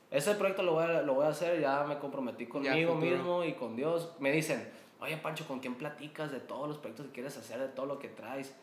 [0.10, 3.54] Ese proyecto lo voy, a, lo voy a hacer, ya me comprometí conmigo mismo y
[3.54, 4.12] con Dios.
[4.20, 4.68] Me dicen,
[5.00, 8.00] oye Pancho, ¿con quién platicas de todos los proyectos que quieres hacer, de todo lo
[8.00, 8.56] que traes?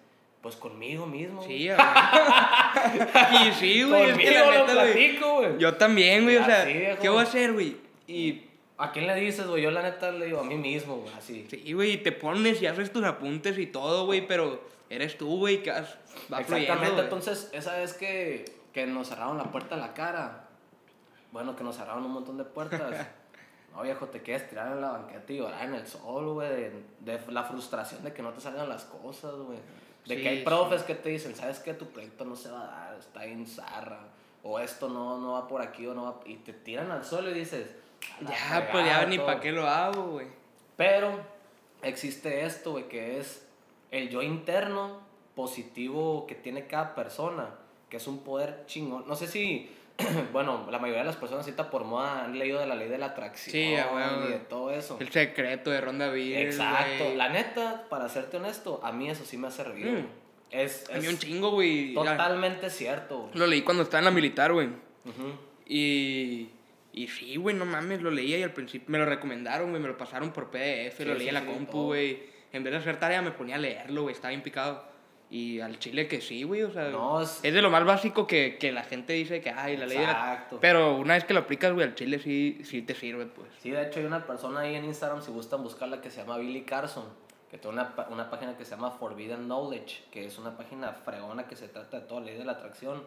[0.43, 1.43] Pues conmigo mismo.
[1.43, 4.93] Sí, y sí, güey, es que conmigo la lo neta, güey.
[4.93, 5.59] platico, güey.
[5.59, 6.73] Yo también, güey, o sea, Así.
[7.01, 7.77] ¿qué voy a hacer, güey?
[8.07, 8.45] Y
[8.81, 9.63] ¿A quién le dices, güey?
[9.63, 11.47] Yo la neta le digo a mí mismo, güey, así.
[11.51, 15.37] sí, güey, y te pones y haces tus apuntes y todo, güey, pero eres tú,
[15.37, 15.99] güey, que vas,
[16.33, 20.49] va Exactamente, entonces esa vez que, que nos cerraron la puerta a la cara,
[21.31, 23.07] bueno, que nos cerraron un montón de puertas.
[23.73, 26.73] No, viejo, te quieres tirar en la banqueta y llorar en el sol, güey, de,
[27.03, 29.61] de la frustración de que no te salgan las cosas, güey.
[30.07, 30.45] De Sí, que hay sí.
[30.45, 31.75] profes que te dicen, ¿sabes qué?
[31.75, 34.01] Tu proyecto no se va a dar, está en zarra.
[34.43, 36.21] O esto no, no va por aquí o no va...
[36.25, 37.77] Y te tiran al suelo y dices...
[38.19, 39.27] "A la Ya, pues ya ni todo".
[39.27, 40.27] para qué lo hago, güey.
[40.77, 41.21] Pero
[41.83, 43.47] existe esto, güey, que es
[43.91, 45.01] el yo interno
[45.35, 47.51] positivo que tiene cada persona,
[47.91, 49.07] que es un poder chingón.
[49.07, 49.71] No sé si,
[50.33, 52.99] bueno, la mayoría de las personas ahorita por moda han leído de la ley de
[52.99, 54.97] la atracción Sí, y de todo eso.
[55.01, 57.15] El secreto de Ronda Bill, Exacto.
[57.17, 59.93] La neta, para serte honesto, a mí eso sí me ha servido.
[59.93, 60.07] Mm.
[60.51, 61.95] Es, A mí es un chingo, güey.
[61.95, 63.31] Totalmente cierto.
[63.35, 64.69] Lo leí cuando estaba en la militar, güey.
[65.67, 66.49] Y,
[66.93, 69.89] y sí, güey, no mames, lo leía y al principio me lo recomendaron, güey, me
[69.89, 72.23] lo pasaron por PDF, Sí, lo sí, leí en la sí, compu, güey.
[72.53, 74.90] En vez de hacer tarea me ponía a leerlo, güey, estaba bien picado.
[75.33, 78.27] Y al chile que sí, güey, o sea, No, es- es de lo más básico
[78.27, 80.59] que, que la gente dice que, ay, la ley de la- Exacto.
[80.61, 83.49] Pero una vez que lo aplicas, güey, al chile sí, sí te sirve, pues.
[83.63, 86.37] Sí, de hecho hay una persona ahí en Instagram, si gustan buscarla, que se llama
[86.39, 87.05] Billy Carson,
[87.49, 91.47] que tiene una, una página que se llama Forbidden Knowledge, que es una página fregona
[91.47, 93.03] que se trata de toda la ley de la atracción.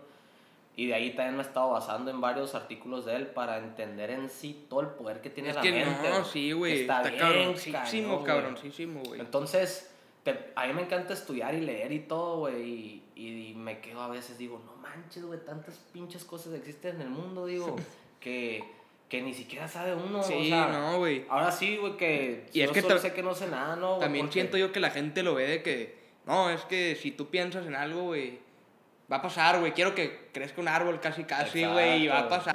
[0.77, 4.09] Y de ahí también me he estado basando en varios artículos de él para entender
[4.11, 6.09] en sí todo el poder que tiene Es la que mente.
[6.09, 7.19] no, sí, güey, Está, está, bien
[7.53, 9.19] cabroncísimo, cabroncísimo, güey.
[9.21, 9.92] Entonces,
[10.23, 13.03] te- a mí me encanta estudiar y leer y todo, güey.
[13.15, 17.01] Y, y me quedo a veces, digo, no manches, güey, tantas pinches cosas existen en
[17.03, 17.75] el mundo, digo,
[18.19, 18.63] que,
[19.09, 20.19] que ni siquiera sabe uno.
[20.19, 21.25] o Sí, sea, no, güey.
[21.29, 23.97] Ahora sí, güey, que Y es yo que solo sé que no sé nada, ¿no?
[23.99, 27.11] También Porque- siento yo que la gente lo ve de que, no, es que si
[27.11, 28.39] tú piensas en algo, güey,
[29.11, 29.73] va a pasar, güey.
[29.73, 32.53] Quiero que crezca un árbol casi, casi, güey, y va a pasar.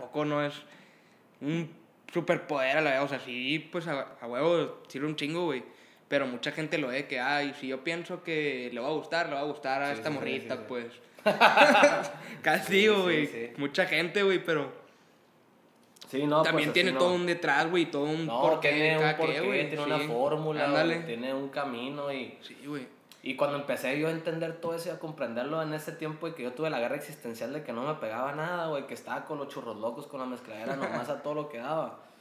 [0.00, 0.54] Tampoco no es
[1.40, 1.70] un
[2.12, 5.62] superpoder a la vez, o sea, sí, pues a, a huevo sirve un chingo, güey.
[6.12, 9.30] Pero mucha gente lo ve que, ay, si yo pienso que le va a gustar,
[9.30, 10.86] le va a gustar a Sí, esta sí, morrita, sí, pues.
[12.42, 13.54] Casi, güey.
[13.56, 14.70] Mucha gente, güey, pero
[16.10, 16.98] Sí, no, también pues, tiene no.
[16.98, 19.68] todo un detrás, güey, todo un No, porqué, tiene un porqué, qué, güey.
[19.70, 22.36] tiene una fórmula, güey, tiene un camino y...
[22.42, 22.86] Sí, güey.
[23.22, 26.32] Y cuando empecé yo a entender todo eso y a comprenderlo en ese tiempo y
[26.32, 29.24] que yo tuve la guerra existencial de que no me pegaba nada, güey, que estaba
[29.24, 32.11] con los churros locos, con la mezcladera nomás a todo lo que daba.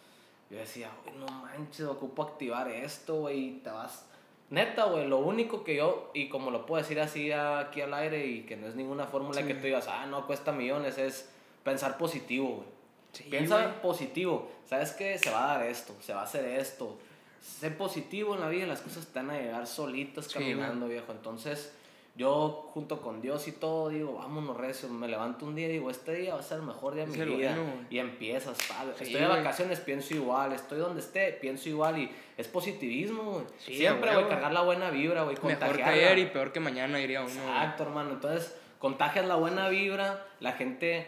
[0.51, 4.05] Yo decía, güey, no manches, ocupo activar esto, güey, y te vas...
[4.49, 8.27] Neta, güey, lo único que yo, y como lo puedo decir así aquí al aire
[8.27, 9.47] y que no es ninguna fórmula Sí.
[9.47, 11.29] que tú digas, ah, no, cuesta millones, es
[11.63, 12.67] pensar positivo, güey.
[13.13, 14.49] Sí, Piensa positivo.
[14.65, 15.17] ¿Sabes qué?
[15.17, 16.97] Se va a dar esto, se va a hacer esto.
[17.41, 21.11] Sé positivo en la vida, las cosas te van a llegar solitas Sí, caminando, viejo.
[21.13, 21.73] Entonces,
[22.21, 24.87] yo junto con Dios y todo, digo, vámonos, recio.
[24.89, 27.17] Me levanto un día y digo, este día va a ser el mejor día de
[27.17, 27.55] mi vida.
[27.55, 28.93] bueno, y empiezas, padre.
[28.97, 30.53] Sí, estoy de vacaciones, pienso igual.
[30.53, 31.97] Estoy donde esté, pienso igual.
[31.97, 33.45] Y es positivismo, güey.
[33.57, 35.35] Sí, Siempre, a güey, cargar la buena vibra, güey.
[35.43, 37.31] Mejor que ayer y peor que mañana, diría uno.
[37.31, 38.11] Exacto, hermano.
[38.11, 41.07] Entonces, contagias la buena vibra, la gente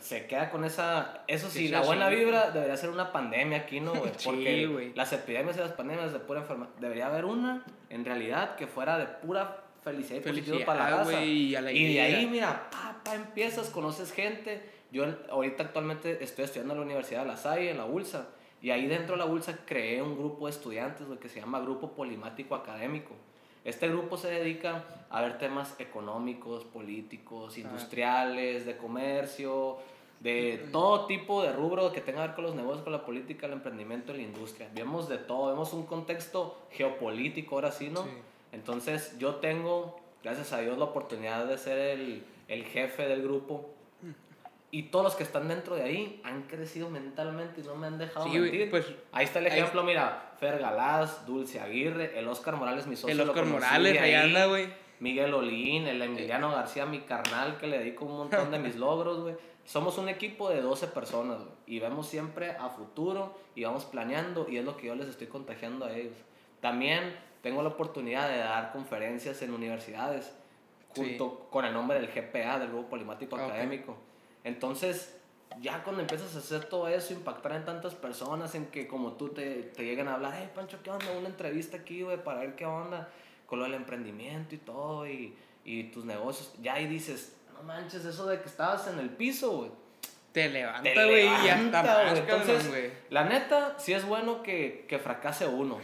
[0.00, 1.22] se queda con esa...
[1.28, 4.10] Eso sí, Sí, la buena vibra debería ser una pandemia aquí, ¿no, güey?
[4.24, 6.70] Porque las epidemias y las pandemias de pura enfermedad...
[6.80, 11.10] Debería haber una, en realidad, que fuera de pura felicidad y Felicidad, para la raza.
[11.12, 12.04] güey, y Y alegría.
[12.04, 14.62] de ahí, mira, pa, pa, empiezas, conoces gente.
[14.90, 18.28] Yo ahorita actualmente estoy estudiando en la Universidad de La Salle, en la ULSA.
[18.60, 21.60] Y ahí dentro de la ULSA creé un grupo de estudiantes, güey, que se llama
[21.60, 23.14] Grupo Polimático Académico.
[23.64, 29.78] Este grupo se dedica a ver temas económicos, políticos, industriales, de comercio,
[30.20, 33.46] de todo tipo de rubro que tenga que ver con los negocios, con la política,
[33.46, 34.68] el emprendimiento y la industria.
[34.74, 38.04] Vemos de todo, vemos un contexto geopolítico ahora sí, ¿no?
[38.04, 38.10] Sí.
[38.52, 43.70] Entonces yo tengo, gracias a Dios, la oportunidad de ser el, el jefe del grupo.
[44.70, 47.96] Y todos los que están dentro de ahí han crecido mentalmente y no me han
[47.96, 48.68] dejado Sí, mentir.
[48.68, 52.94] pues, ahí está el ahí- ejemplo, mira, Fer Galás, Dulce Aguirre, el Oscar Morales, mi
[52.94, 53.12] socio.
[53.12, 54.68] El lo Oscar conocí Morales, ahí anda, güey.
[55.00, 59.20] Miguel Olín, el Emiliano García, mi carnal, que le dedico un montón de mis logros,
[59.20, 59.36] güey.
[59.64, 61.50] Somos un equipo de 12 personas, güey.
[61.66, 65.28] Y vemos siempre a futuro y vamos planeando y es lo que yo les estoy
[65.28, 66.16] contagiando a ellos.
[66.60, 70.32] También tengo la oportunidad de dar conferencias en universidades
[70.94, 73.50] junto con el nombre del GPA, del Grupo Polimático Ah, ok.
[73.52, 73.96] Académico.
[74.44, 75.16] Entonces,
[75.60, 79.28] ya cuando empiezas a hacer todo eso, impactar en tantas personas, en que como tú
[79.30, 81.06] te, te llegan a hablar, hey Pancho, ¿qué onda?
[81.18, 83.08] Una entrevista aquí, güey, para ver qué onda
[83.46, 86.52] con lo del emprendimiento y todo, y, y tus negocios.
[86.62, 89.70] Ya ahí dices, no manches, eso de que estabas en el piso, güey.
[90.32, 92.90] Te levanta, güey, y ya está Entonces, güey.
[93.10, 95.78] la neta, sí es bueno que, que fracase uno.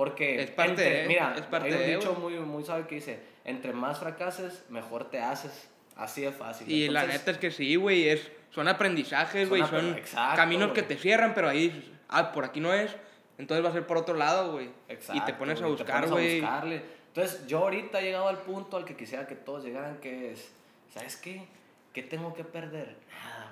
[0.00, 2.94] Porque, Es parte entre- de, mira, es parte hay un dicho muy, muy sabe que
[2.94, 5.68] dice, entre más fracases, mejor te haces.
[5.94, 6.70] Así de fácil.
[6.70, 9.98] Y la Entonces, neta es que sí, güey, es, son aprendizajes, Son güey, apre- son
[9.98, 10.88] exacto, caminos que güey.
[10.88, 12.96] te cierran, pero ahí, dices, ah, por aquí no es,
[13.36, 14.68] entonces va a ser por otro lado, güey.
[14.68, 16.42] Y te Exacto, pones a buscar, güey.
[17.08, 20.50] Entonces, yo ahorita he llegado al punto al que quisiera que todos llegaran, que es,
[20.94, 21.46] ¿sabes qué?
[21.92, 22.96] ¿Qué tengo que perder?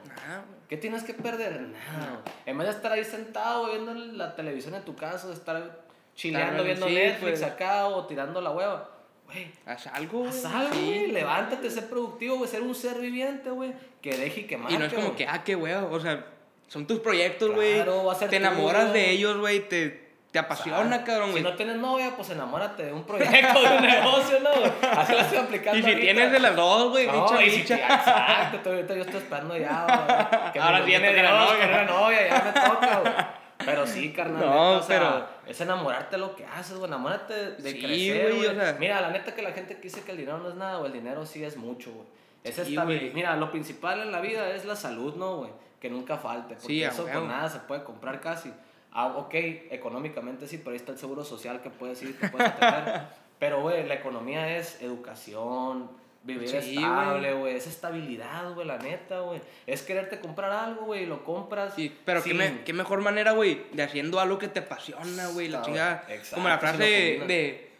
[0.06, 0.60] Nada, güey.
[0.70, 1.60] ¿Qué tienes que perder?
[1.60, 2.22] Nada.
[2.46, 5.86] En vez de estar ahí sentado viendo la televisión en tu casa, de estar
[6.18, 7.42] chileando viendo sí, Netflix pues.
[7.52, 8.90] acá o tirando la hueva,
[9.26, 9.50] güey.
[9.66, 10.30] Haz algo, güey.
[10.30, 10.84] Haz algo, sí.
[10.84, 11.12] güey.
[11.12, 12.50] Levántate, sé productivo, güey.
[12.50, 13.72] Ser un ser viviente, güey.
[14.02, 15.16] Que deje y que marque, Y no es como güey.
[15.16, 16.26] que, ah, qué güey, o sea,
[16.66, 17.74] son tus proyectos, güey.
[17.76, 18.92] Claro, va a ser te enamoras tuyo.
[18.94, 21.42] de ellos, güey, te, te apasiona, Ah, cabrón, Si güey.
[21.44, 24.50] no tienes novia, pues enamórate de un proyecto, de un negocio, ¿no?
[24.60, 24.72] güey?
[24.92, 26.00] Así lo estoy aplicando Y si ahorita.
[26.12, 27.76] tienes de las dos, güey, No, bicha, si bicha.
[27.76, 30.64] te- exacto, tú- ahorita yo estoy esperando ya, güey.
[30.64, 31.84] Ahora que de la novia.
[31.84, 33.37] novia, ya me toca, güey.
[33.70, 34.40] Pero sí, carnal.
[34.40, 36.88] No, neta, o sea, pero- Es enamorarte de lo que haces, güey.
[36.88, 38.76] Enamórate de Sí, crecer, güey, o sea.
[38.78, 40.92] Mira, la neta que la gente que dice que el dinero no es nada, güey.
[40.92, 42.06] El dinero sí es mucho, güey.
[42.44, 43.14] Es Sí, estabilidad.
[43.14, 45.50] Mira, lo principal en la vida es la salud, ¿no, güey?
[45.80, 46.54] Que nunca falte.
[46.54, 48.52] Porque Sí, eso con nada se puede comprar casi.
[48.92, 49.34] Ah, ok,
[49.70, 53.02] económicamente sí, pero ahí está el seguro social que puedes ir, que puedes tener.
[53.38, 55.90] pero, güey, la economía es educación,
[56.22, 57.56] vivir Sí, estable, güey.
[57.56, 59.40] Es estabilidad, güey, la neta, güey.
[59.66, 61.74] Es quererte comprar algo, güey, y lo compras.
[61.74, 65.48] Sí, pero qué, me- qué mejor manera, güey, de haciendo algo que te apasiona, güey,
[65.48, 66.04] la chingada.
[66.08, 66.82] exacto, Como la frase
[67.26, 67.70] de,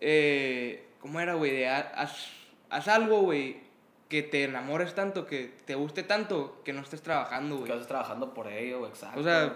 [0.00, 1.50] eh, ¿cómo era, güey?
[1.52, 2.28] De ha- haz,
[2.70, 3.58] haz algo, güey,
[4.08, 7.78] que te enamores tanto, que te guste tanto, que no estés trabajando, Que güey.
[7.78, 9.20] vas trabajando por ello, exacto.
[9.20, 9.48] O sea,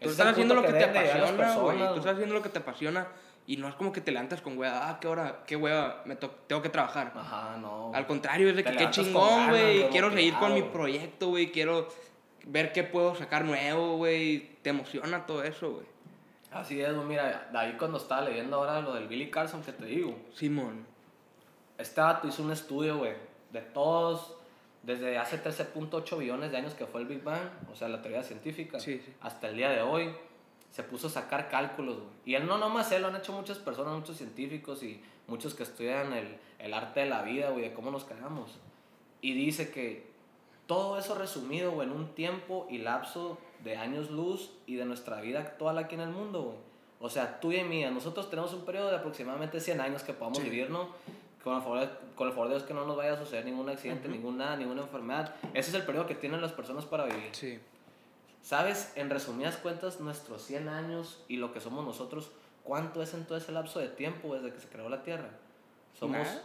[0.00, 1.78] tú es estás haciendo lo que te apasiona, güey.
[1.78, 3.08] Tú estás haciendo lo que te apasiona
[3.48, 6.14] y no es como que te levantas con, güey, ah, qué hora, qué hueva, me
[6.16, 7.12] to- tengo que trabajar.
[7.16, 7.90] Ajá, no.
[7.94, 9.88] Al contrario, es de Te que qué chingón, güey.
[9.88, 11.50] Quiero seguir con mi proyecto, güey.
[11.50, 11.88] Quiero
[12.44, 14.56] ver qué puedo sacar nuevo, güey.
[14.62, 15.86] Te emociona todo eso, güey.
[16.52, 19.84] Así es, mira, de ahí cuando estaba leyendo ahora lo del Billy Carson que te
[19.86, 20.14] digo.
[20.34, 20.86] Simón.
[21.78, 23.14] Este vato hizo un estudio, güey,
[23.52, 24.34] de todos,
[24.82, 28.22] desde hace 13.8 billones de años que fue el Big Bang, o sea, la teoría
[28.22, 29.14] científica, Sí, sí.
[29.20, 30.10] hasta el día de hoy,
[30.70, 32.08] se puso a sacar cálculos, güey.
[32.26, 35.62] Y él no nomás él, lo han hecho muchas personas, muchos científicos y muchos que
[35.62, 38.50] estudian el, el arte de la vida, güey, de cómo nos creamos.
[39.20, 40.06] Y dice que
[40.66, 45.20] todo eso resumido, güey, en un tiempo y lapso de años luz y de nuestra
[45.20, 46.56] vida actual aquí en el mundo, güey.
[47.00, 50.38] O sea, tú y mía, nosotros tenemos un periodo de aproximadamente 100 años que podamos
[50.38, 50.44] Sí.
[50.44, 50.88] vivir, ¿no?
[51.44, 53.44] Con el, favor de, con el favor de Dios que no nos vaya a suceder
[53.44, 55.34] ningún accidente, ningún nada, ninguna enfermedad.
[55.54, 57.28] Ese es el periodo que tienen las personas para vivir.
[57.32, 57.58] Sí.
[58.42, 58.92] ¿Sabes?
[58.94, 62.30] En resumidas cuentas, nuestros 100 años y lo que somos nosotros,
[62.64, 65.28] ¿cuánto es en todo ese lapso de tiempo desde que se creó la Tierra?
[65.98, 66.42] Somos Nada.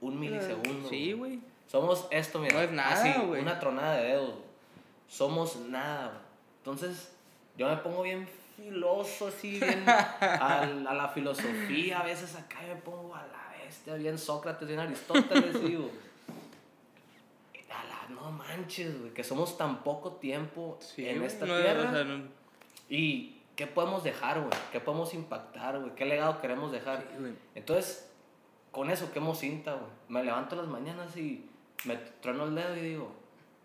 [0.00, 0.88] un milisegundo.
[0.88, 1.40] Sí, güey.
[1.66, 2.54] Somos esto, mira.
[2.54, 3.40] No es nada, así, güey.
[3.42, 4.34] una tronada de dedos.
[5.08, 6.20] Somos nada.
[6.58, 7.12] Entonces,
[7.56, 12.00] yo me pongo bien filoso, así, bien a, la- a la filosofía.
[12.00, 15.90] A veces acá me pongo a la bestia, bien Sócrates, bien Aristóteles, digo.
[18.10, 21.88] No manches, güey, que somos tan poco tiempo Sí, en esta no, tierra.
[21.88, 22.24] o sea, no-
[22.88, 24.52] ¿Y qué podemos dejar, güey?
[24.72, 25.94] ¿Qué podemos impactar, güey?
[25.94, 27.04] ¿Qué legado queremos dejar?
[27.18, 27.34] sí.
[27.54, 28.10] Entonces,
[28.70, 29.90] con eso quemo cinta, güey.
[30.08, 31.48] Me levanto las mañanas y
[31.84, 33.12] me trueno el dedo y digo,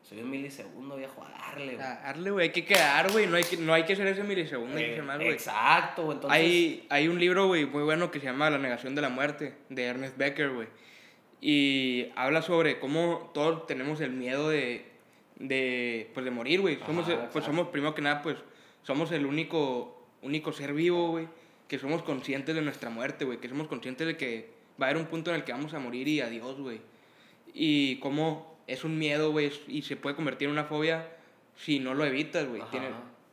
[0.01, 1.85] soy un milisegundo, viejo, a darle, güey.
[1.85, 2.47] A darle, güey.
[2.47, 3.27] Hay que quedar, güey.
[3.27, 4.75] No hay que, no hay que ser ese milisegundo.
[4.77, 5.29] hay que Eh, ser más, güey.
[5.31, 6.15] exacto, güey.
[6.15, 9.09] Entonces, Hay, hay un libro, güey, muy bueno que se llama La negación de la
[9.09, 10.67] muerte, de Ernest Becker, güey.
[11.41, 14.85] Y habla sobre cómo todos tenemos el miedo de,
[15.37, 16.77] de, pues, de morir, güey.
[16.85, 18.37] Somos, Ajá, pues somos, primero que nada, pues,
[18.83, 21.27] somos el único, único ser vivo, güey,
[21.67, 23.39] que somos conscientes de nuestra muerte, güey.
[23.39, 25.79] Que somos conscientes de que va a haber un punto en el que vamos a
[25.79, 26.79] morir y adiós, güey.
[27.53, 31.07] Y cómo es un miedo, güey, y se puede convertir en una fobia
[31.55, 32.61] si no lo evitas, güey.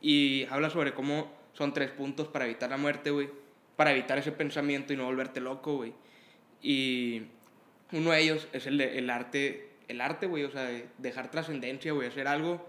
[0.01, 3.29] Y habla sobre cómo son tres puntos para evitar la muerte, güey.
[3.75, 5.93] Para evitar ese pensamiento y no volverte loco, güey.
[6.61, 7.23] Y
[7.91, 11.91] uno de ellos es el, el arte, el arte, güey, o sea, de dejar trascendencia,
[11.93, 12.65] güey, hacer algo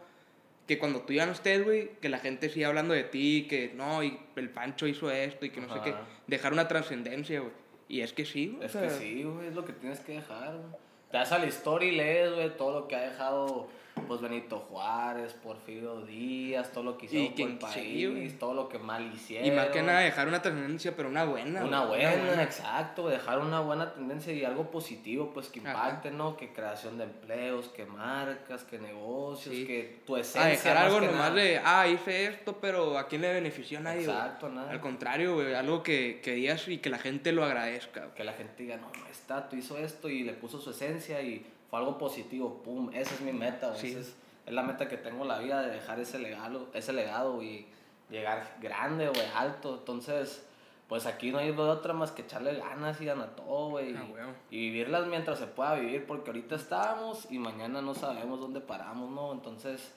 [0.66, 3.72] que cuando tú ya no estés, güey, que la gente siga hablando de ti, que
[3.74, 6.04] no, y el Pancho hizo esto y que no sé qué, Ajá.
[6.28, 7.52] dejar una trascendencia, güey.
[7.88, 8.66] Y es que sí, güey.
[8.66, 10.80] Es o que sí, güey, es lo que tienes que dejar, güey.
[11.10, 13.68] Te vas a la historia y lees, güey, todo lo que ha dejado,
[14.06, 18.68] pues, Benito Juárez, Porfirio Díaz, todo lo que hicieron por el país, sí, todo lo
[18.68, 19.46] que mal hicieron.
[19.46, 21.64] Y más que nada dejar una trascendencia, pero una buena.
[21.64, 25.70] Una buena, exacto, dejar una buena tendencia y algo positivo, pues, que Ajá.
[25.70, 26.36] impacte, ¿no?
[26.36, 29.66] Que creación de empleos, que marcas, que negocios, Sí.
[29.66, 30.42] que tu esencia.
[30.44, 31.34] A dejar más algo que nomás nada.
[31.42, 34.04] de, ah, hice esto, pero ¿a quién le benefició a nadie?
[34.04, 34.70] Exacto, nada.
[34.70, 38.14] Al contrario, güey, algo que, que digas y que la gente lo agradezca.
[38.14, 41.46] Que la gente diga, no, está, tú hizo esto y le puso su esencia y
[41.70, 43.88] fue algo positivo, pum, esa es mi meta, Sí.
[43.92, 46.92] esa es, es la meta que tengo en la vida, de dejar ese legado, ese
[46.92, 47.66] legado y
[48.10, 50.44] llegar grande, güey, alto, entonces,
[50.88, 54.12] pues aquí no hay otra más que echarle ganas y ganar todo, güey, Ah, y-
[54.12, 54.32] huevo.
[54.50, 59.08] y vivirlas mientras se pueda vivir, porque ahorita estamos y mañana no sabemos dónde paramos,
[59.10, 59.30] ¿no?
[59.32, 59.92] Entonces,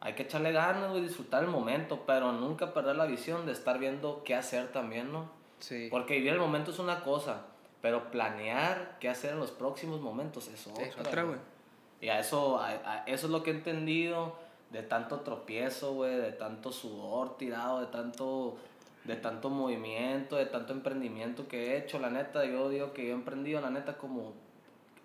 [0.00, 3.78] hay que echarle ganas, güey, disfrutar el momento, pero nunca perder la visión de estar
[3.78, 5.30] viendo qué hacer también, ¿no?
[5.60, 5.86] Sí.
[5.90, 7.42] Porque vivir el momento es una cosa,
[7.84, 10.86] pero planear qué hacer en los próximos momentos es otra.
[10.86, 11.36] es otra, güey.
[12.00, 14.36] Y a eso, a, a- eso es lo que he entendido
[14.70, 18.56] de tanto tropiezo, güey, de tanto sudor tirado, de tanto,
[19.04, 21.98] de tanto movimiento, de tanto emprendimiento que he hecho.
[21.98, 24.32] La neta, yo digo que yo he emprendido, la neta, como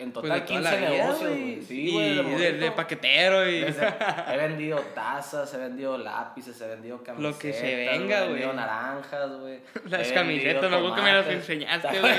[0.02, 1.42] en Pues total toda 15 la vida, negocios, güey.
[1.54, 1.62] güey.
[1.62, 3.60] Sí, güey, de de, paquetero y...
[3.60, 3.94] Desde-
[4.32, 7.32] he vendido tazas, he vendido lápices, he vendido camisetas.
[7.32, 8.56] Lo que se venga, He vendido güey.
[8.56, 9.60] naranjas, güey.
[9.90, 12.12] Las He camisetas, me acuerdo que me las enseñaste, ¿Te güey.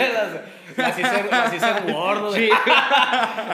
[0.77, 2.47] Las hice, las hice en Word, güey.
[2.47, 2.49] Sí.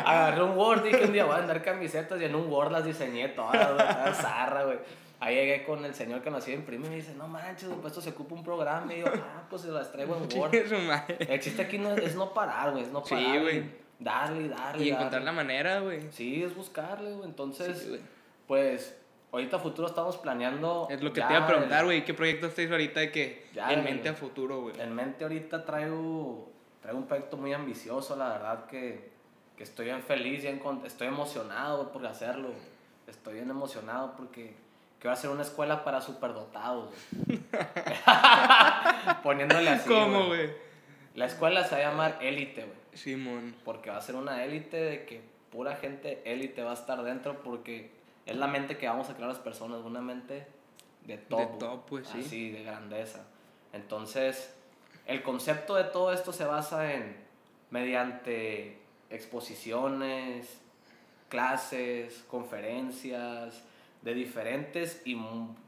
[0.06, 2.72] Agarré un Word y dije un día voy a vender camisetas y en un Word
[2.72, 4.14] las diseñé todas, güey.
[4.14, 4.78] Zarra, güey.
[5.20, 7.68] Ahí llegué con el señor que nos iba a imprimir y me dice, no manches,
[7.70, 8.94] güey, pues esto se ocupa un programa.
[8.94, 10.54] Y yo, ah, pues se las traigo en Word.
[10.54, 13.36] El chiste aquí no es, no parar, güey, es no Sí, parar.
[13.36, 13.87] y güey.
[14.00, 14.84] Darle darle.
[14.86, 14.92] Y darle.
[14.92, 16.12] encontrar la manera, güey.
[16.12, 17.28] Sí, es buscarle, güey.
[17.28, 18.00] Entonces, Sí,
[18.48, 18.96] pues,
[19.32, 20.88] ahorita a futuro estamos planeando.
[20.90, 22.06] Es lo que ya te iba a preguntar, güey.
[22.06, 24.80] ¿Qué proyectos estáis ahorita de que Ya, en mente a futuro, güey?
[24.80, 26.50] En mente ahorita traigo,
[26.82, 29.10] traigo un proyecto muy ambicioso, la verdad que,
[29.56, 32.50] que estoy bien feliz, bien con- estoy emocionado por hacerlo.
[33.08, 34.54] Estoy bien emocionado porque
[35.00, 36.94] quiero hacer una escuela para superdotados.
[39.24, 39.88] Poniéndole así.
[39.90, 40.50] ¿Cómo, güey?
[41.16, 42.77] La escuela se va a llamar Élite, güey.
[42.98, 43.56] Simón.
[43.64, 47.42] Porque va a ser una élite de que pura gente élite va a estar dentro
[47.42, 47.92] porque
[48.26, 50.46] es la mente que vamos a crear las personas, una mente
[51.06, 51.58] de top.
[51.58, 52.20] top, pues, sí.
[52.20, 53.26] Así, de grandeza.
[53.74, 54.54] Entonces,
[55.06, 57.16] el concepto de todo esto se basa en,
[57.70, 58.78] mediante
[59.10, 60.60] exposiciones,
[61.30, 63.64] clases, conferencias,
[64.02, 65.20] de diferentes y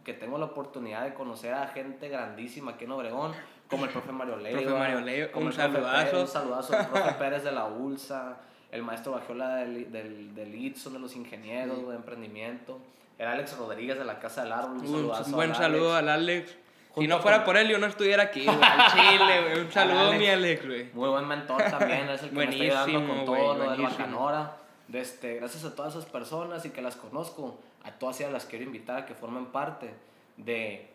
[0.03, 3.33] que tengo la oportunidad de conocer a gente grandísima aquí en Obregón,
[3.69, 4.61] como el profe Mario Leiva.
[4.61, 6.05] Profe Mario Leiva, como un el saludazo.
[6.11, 8.37] Pérez, un saludazo al profe Pérez de la ULSA,
[8.71, 12.79] el maestro Bajiola del, del, del ITSO, de los ingenieros de emprendimiento,
[13.17, 15.95] el Alex Rodríguez de la Casa del Árbol, un, Un, saludazo un buen al saludo
[15.95, 15.99] Alex.
[15.99, 16.55] al Alex.
[16.97, 18.57] Si no fuera por él, yo no estuviera aquí, güey.
[18.61, 19.53] Al Chile, güey.
[19.59, 20.19] Un Al saludo, Alex.
[20.19, 20.89] mi Alex, güey.
[20.93, 23.59] Muy buen mentor también, es el que me está ayudando Buenísimo, con güey, todo lo
[23.59, 23.97] del buenísimo.
[24.05, 24.57] Bacanora.
[24.87, 28.45] De este, gracias a todas esas personas y que las conozco, a todas ellas las
[28.45, 29.93] quiero invitar a que formen parte
[30.37, 30.89] de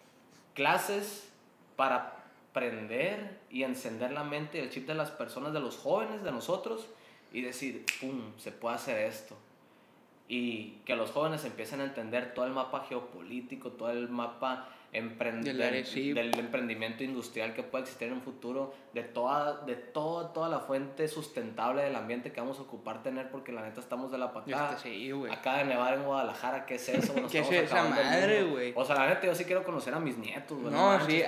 [0.55, 1.31] clases
[1.77, 2.24] para
[2.55, 6.31] aprender y encender la mente y el chip de las personas, de los jóvenes, de
[6.31, 6.87] nosotros,
[7.33, 9.37] y decir, ¡pum!, se puede hacer esto.
[10.29, 15.43] Y que los jóvenes empiecen a entender todo el mapa geopolítico, todo el mapa emprend-
[15.43, 16.15] Del sí.
[16.17, 21.09] emprendimiento industrial que puede existir en un futuro, de toda, de toda, toda la fuente
[21.09, 24.75] sustentable del ambiente que vamos a ocupar tener, porque la neta estamos de la patada.
[24.77, 25.13] Este, sí.
[25.31, 27.13] Acaba de nevar en Guadalajara, ¿qué es eso?
[27.21, 28.73] Nos ¿Qué es esa madre, güey?
[28.77, 30.73] O sea, la neta, yo sí quiero conocer a mis nietos, güey.
[30.73, 31.23] No, sí,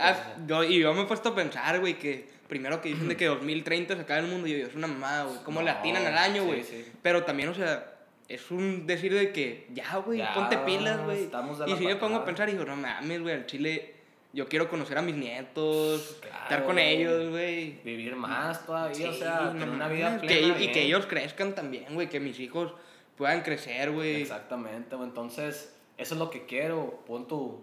[0.47, 3.27] yo, y yo me he puesto a pensar, güey, que primero que dicen de que
[3.27, 5.39] 2030 se acaba el mundo, y yo, es una mamada, güey.
[5.45, 6.63] ¿Cómo le No, atinan al año, sí, güey?
[6.65, 6.85] sí.
[7.03, 7.96] Pero también, o sea,
[8.29, 11.29] es un decir de que, ya, güey, ponte pilas, güey.
[11.67, 13.95] Y si me pongo a pensar, digo, no mames, güey, al chile,
[14.33, 17.81] yo quiero conocer a mis nietos, Claro, estar con ellos, güey.
[17.85, 20.61] Vivir más todavía, Sí, o sea, no tener una vida que- plena.
[20.61, 22.73] y que ellos crezcan también, güey, que mis hijos
[23.17, 24.23] puedan crecer, güey.
[24.23, 25.09] Exactamente, güey.
[25.09, 27.03] Entonces, eso es lo que quiero.
[27.07, 27.63] Pon tu.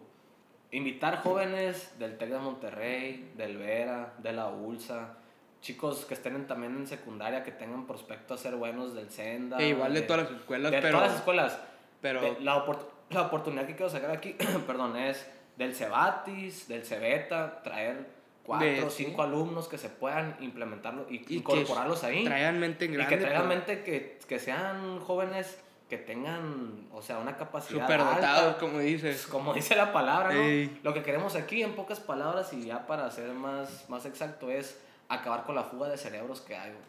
[0.72, 5.18] Invitar jóvenes del TEC de Monterrey, del Vera, de la ULSA,
[5.64, 9.57] chicos que estén en- también en secundaria, que tengan prospecto a ser buenos del Senda.
[9.57, 10.91] Que igual de todas las escuelas, de pero...
[10.97, 11.59] todas las escuelas.
[12.01, 14.36] pero De- la, opor- la oportunidad que quiero sacar aquí,
[14.68, 15.26] perdón, es
[15.57, 18.07] del Cebatis, del Cebeta, traer
[18.45, 22.26] cuatro De- o cinco alumnos que se puedan implementarlo y, y incorporarlos que ahí.
[22.26, 23.16] Traigan mente en Y grande.
[23.16, 23.57] que traigan pues.
[23.57, 25.57] mente que, que sean jóvenes
[25.89, 29.28] que tengan, o sea, una capacidad Superdotados, como dices.
[29.28, 30.41] Como dice la palabra, ¿no?
[30.41, 30.80] Ey.
[30.84, 34.78] Lo que queremos aquí, en pocas palabras, y ya para ser más, más exacto, es
[35.16, 36.84] acabar con la fuga de cerebros que hay, güey.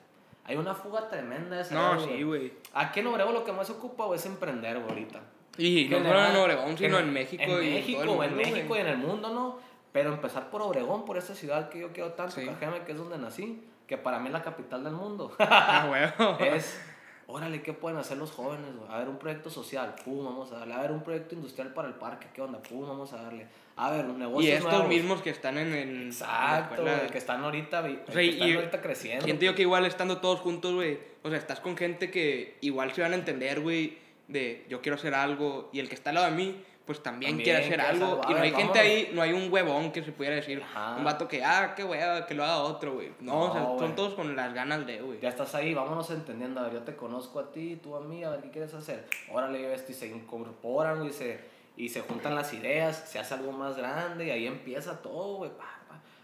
[0.47, 2.53] Hay una fuga tremenda de ese No, sí, güey.
[2.75, 5.21] Aquí en Obregón lo que más se ocupa güey, es emprender, güey, ahorita.
[5.57, 8.17] Y no solo en Obregón, sino en- en México en y en México, el en
[8.17, 8.81] mundo, México güey.
[8.81, 9.59] y en el mundo, ¿no?
[9.93, 12.49] Pero empezar por Obregón, por esa ciudad que yo quiero tanto, Sí.
[12.85, 15.33] Que es donde nací, que para mí es la capital del mundo.
[15.39, 15.87] Ah,
[16.19, 16.37] huevo.
[16.41, 16.79] es,
[17.27, 18.77] órale, ¿qué pueden hacer los jóvenes?
[18.77, 18.91] güey?
[18.91, 20.75] A ver, un proyecto social, pum, vamos a darle.
[20.75, 22.61] A ver, un proyecto industrial para el parque, ¿qué onda?
[22.63, 23.47] Pum, vamos a darle.
[23.77, 24.89] A ver, un negocio Y estos nuevos.
[24.89, 26.97] mismos que están en, en la Exacto, escuela.
[26.99, 29.25] güey, que están ahorita, O sea, que están y ahorita creciendo.
[29.25, 29.57] Siento yo pues.
[29.57, 30.99] que igual estando todos juntos, güey.
[31.23, 33.99] O sea, estás con gente que igual se van a entender, güey.
[34.29, 35.71] De yo quiero hacer algo.
[35.73, 38.21] Y el que está al lado de mí, pues también, También quiere hacer algo.
[38.29, 40.63] Y no hay gente ahí, no hay un huevón que se pudiera decir.
[40.63, 40.97] Ajá.
[40.97, 43.13] Un vato que, ah, qué hueva, que lo haga otro, güey.
[43.21, 45.19] No, o sea, No, son todos con las ganas de, güey.
[45.21, 46.61] Ya estás ahí, vámonos entendiendo.
[46.61, 49.07] A ver, yo te conozco a ti, tú a mí, a ver qué quieres hacer.
[49.33, 51.41] Órale, yo esto y se incorporan, güey, se,
[51.77, 55.51] y se juntan las ideas, se hace algo más grande y ahí empieza todo, güey.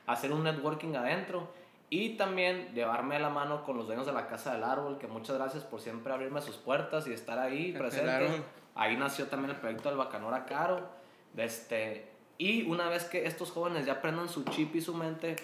[0.06, 1.48] Hacer un networking adentro
[1.88, 5.06] y también llevarme a la mano con los dueños de la Casa del Árbol, que
[5.06, 8.42] muchas gracias por siempre abrirme sus puertas y estar ahí presente.
[8.74, 10.88] Ahí nació también el proyecto del Bacanora Caro.
[11.36, 12.06] Este,
[12.38, 15.36] y una vez que estos jóvenes ya aprendan su chip y su mente,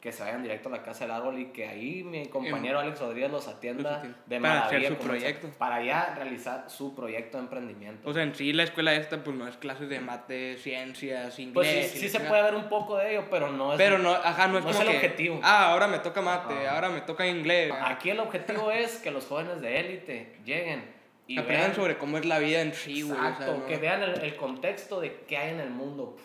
[0.00, 2.98] que se vayan directo a la Casa del Árbol y que ahí mi compañero Alex
[2.98, 5.46] Rodríguez los atienda de Para hacer su proyecto.
[5.46, 8.10] sea, Para ya realizar su proyecto de emprendimiento.
[8.10, 11.52] O sea, en sí la escuela esta, pues no es clases de mate, ciencias, inglés.
[11.54, 13.78] pues sí, se puede ver un poco de ello, pero no es...
[13.78, 15.40] Pero no, ajá, no es no es como el que, objetivo.
[15.44, 16.74] Ah, ahora me toca mate, Ajá.
[16.74, 17.72] ahora me toca inglés.
[17.84, 20.82] Aquí el objetivo es que los jóvenes de élite lleguen
[21.34, 23.12] y Aprendan vean- sobre cómo es la vida en sí, güey.
[23.18, 23.66] o sea, Exacto, ¿no?
[23.66, 26.16] que vean el, el contexto de qué hay en el mundo.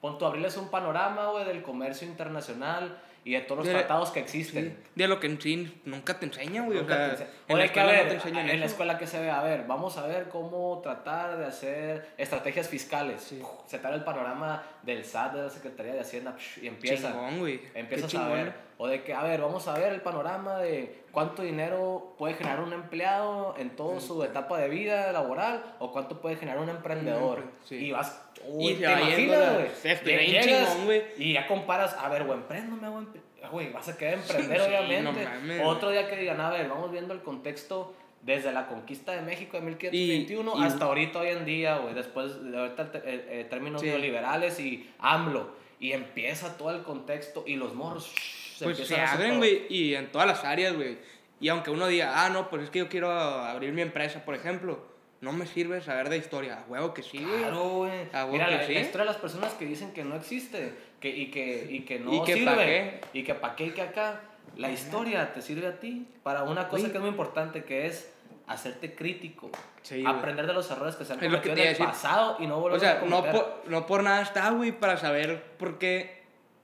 [0.00, 4.10] Pon tú abrirles un panorama, güey, del comercio internacional y de todos los De- tratados
[4.10, 4.76] que Sí, existen.
[4.96, 6.78] de lo que en sí nunca te enseña, güey.
[6.78, 8.72] O sea, te ense- en la escuela ver, no te enseñan en la eso.
[8.72, 13.22] escuela que se ve, a ver, vamos a ver cómo tratar de hacer estrategias fiscales.
[13.22, 13.40] Sí.
[13.66, 17.08] Se trae el panorama del SAT, de la Secretaría de Hacienda, y empieza.
[17.12, 17.60] Chingón, güey.
[17.74, 21.42] Empiezas a ver, o de que, a ver, vamos a ver el panorama de cuánto
[21.42, 26.36] dinero puede generar un empleado en toda su etapa de vida laboral o cuánto puede
[26.36, 27.38] generar un emprendedor.
[27.40, 27.76] empre- sí.
[27.76, 31.02] Y vas, Y uy, se te imaginas, güey.
[31.16, 33.20] Y ya comparas, a ver, güey, emprendo, me hago empre-
[33.50, 35.28] Güey, vas a querer emprender, Sí, obviamente.
[35.58, 37.92] no Otro día que digan, a ver, vamos viendo el contexto
[38.22, 41.94] desde la conquista de México de 1521 Y- y- hasta ahorita hoy en día, güey,
[41.94, 43.88] después de ahorita eh, eh, términos Sí.
[43.88, 45.54] neoliberales y AMLO.
[45.80, 49.66] Y empieza todo el contexto y los morros shh, Pues se a hacer abren, güey,
[49.68, 50.98] y en todas las áreas, güey.
[51.40, 54.36] Y aunque uno diga, ah, no, pues es que yo quiero abrir mi empresa, por
[54.36, 54.86] ejemplo,
[55.20, 56.60] no me sirve saber de historia.
[56.60, 57.38] A huevo que sí, güey.
[57.40, 57.90] Claro, güey.
[58.12, 58.74] A huevo Mira, que la, sí.
[58.74, 61.98] la historia de las personas que dicen que no existe que, y, que, y que
[61.98, 62.64] no ¿Y que pa' sirve.
[63.12, 63.18] qué?
[63.18, 64.20] Y que pa' qué y que acá.
[64.56, 68.12] La historia te sirve a ti para una cosa que es muy importante, que es
[68.46, 69.50] hacerte crítico.
[69.82, 71.86] Sí, aprender de los errores que se han cometido en el decir.
[71.86, 73.32] pasado y no volver O sea, a no cometer.
[73.32, 76.22] por, no por nada está, güey, para saber por qué,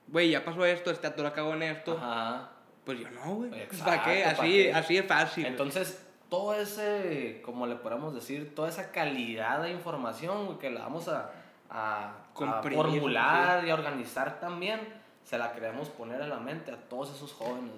[0.08, 1.96] güey, ya pasó esto, este actor acabó en esto.
[1.96, 2.50] Ajá.
[2.84, 3.50] Pues yo no, güey.
[3.84, 4.22] ¿Para qué?
[4.24, 4.72] ¿pa' Así, qué?
[4.74, 5.46] así es fácil.
[5.46, 10.80] Entonces, todo ese, como le podemos decir, toda esa calidad de información güey, que la
[10.80, 11.30] vamos a,
[11.70, 14.80] a, a formular y a organizar también,
[15.28, 17.72] se la queremos poner en la mente a todos esos jóvenes.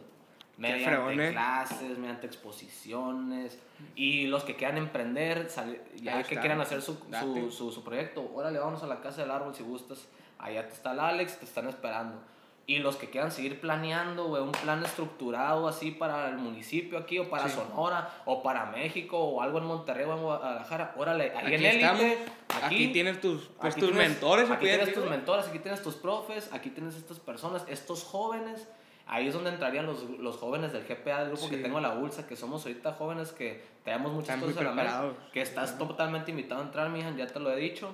[0.57, 1.31] Mediante fregón, ¿eh?
[1.33, 3.59] clases, mediante exposiciones.
[3.97, 6.41] Y los que quieran emprender, sali- ya Ahí que está.
[6.43, 9.63] quieran hacer su, su, su, su proyecto, órale, vamos a la casa del árbol si
[9.65, 10.07] gustas.
[10.39, 12.23] Allá está el Alex, te están esperando.
[12.71, 17.18] Y los que quieran seguir planeando, güey, un plan estructurado así para el municipio aquí,
[17.18, 17.57] o para Sí.
[17.57, 21.64] Sonora, o para México, o algo en Monterrey o en Guadalajara, órale, ahí Aquí en
[21.66, 22.01] estamos.
[22.01, 22.25] Élite,
[22.62, 25.97] Aquí, tienes tus, pues, aquí tus tienes- mentores, Aquí tienes tus mentores, aquí tienes tus
[25.97, 28.68] profes, aquí tienes estas personas, estos jóvenes.
[29.09, 31.62] Ahí es donde entrarían los, los jóvenes del GPA, del grupo que Sí.
[31.64, 35.16] tengo en la ULSA, que somos ahorita jóvenes que tenemos muchas Están cosas la preparados.
[35.33, 37.93] que estás totalmente invitado a entrar, mija, ya te lo he dicho.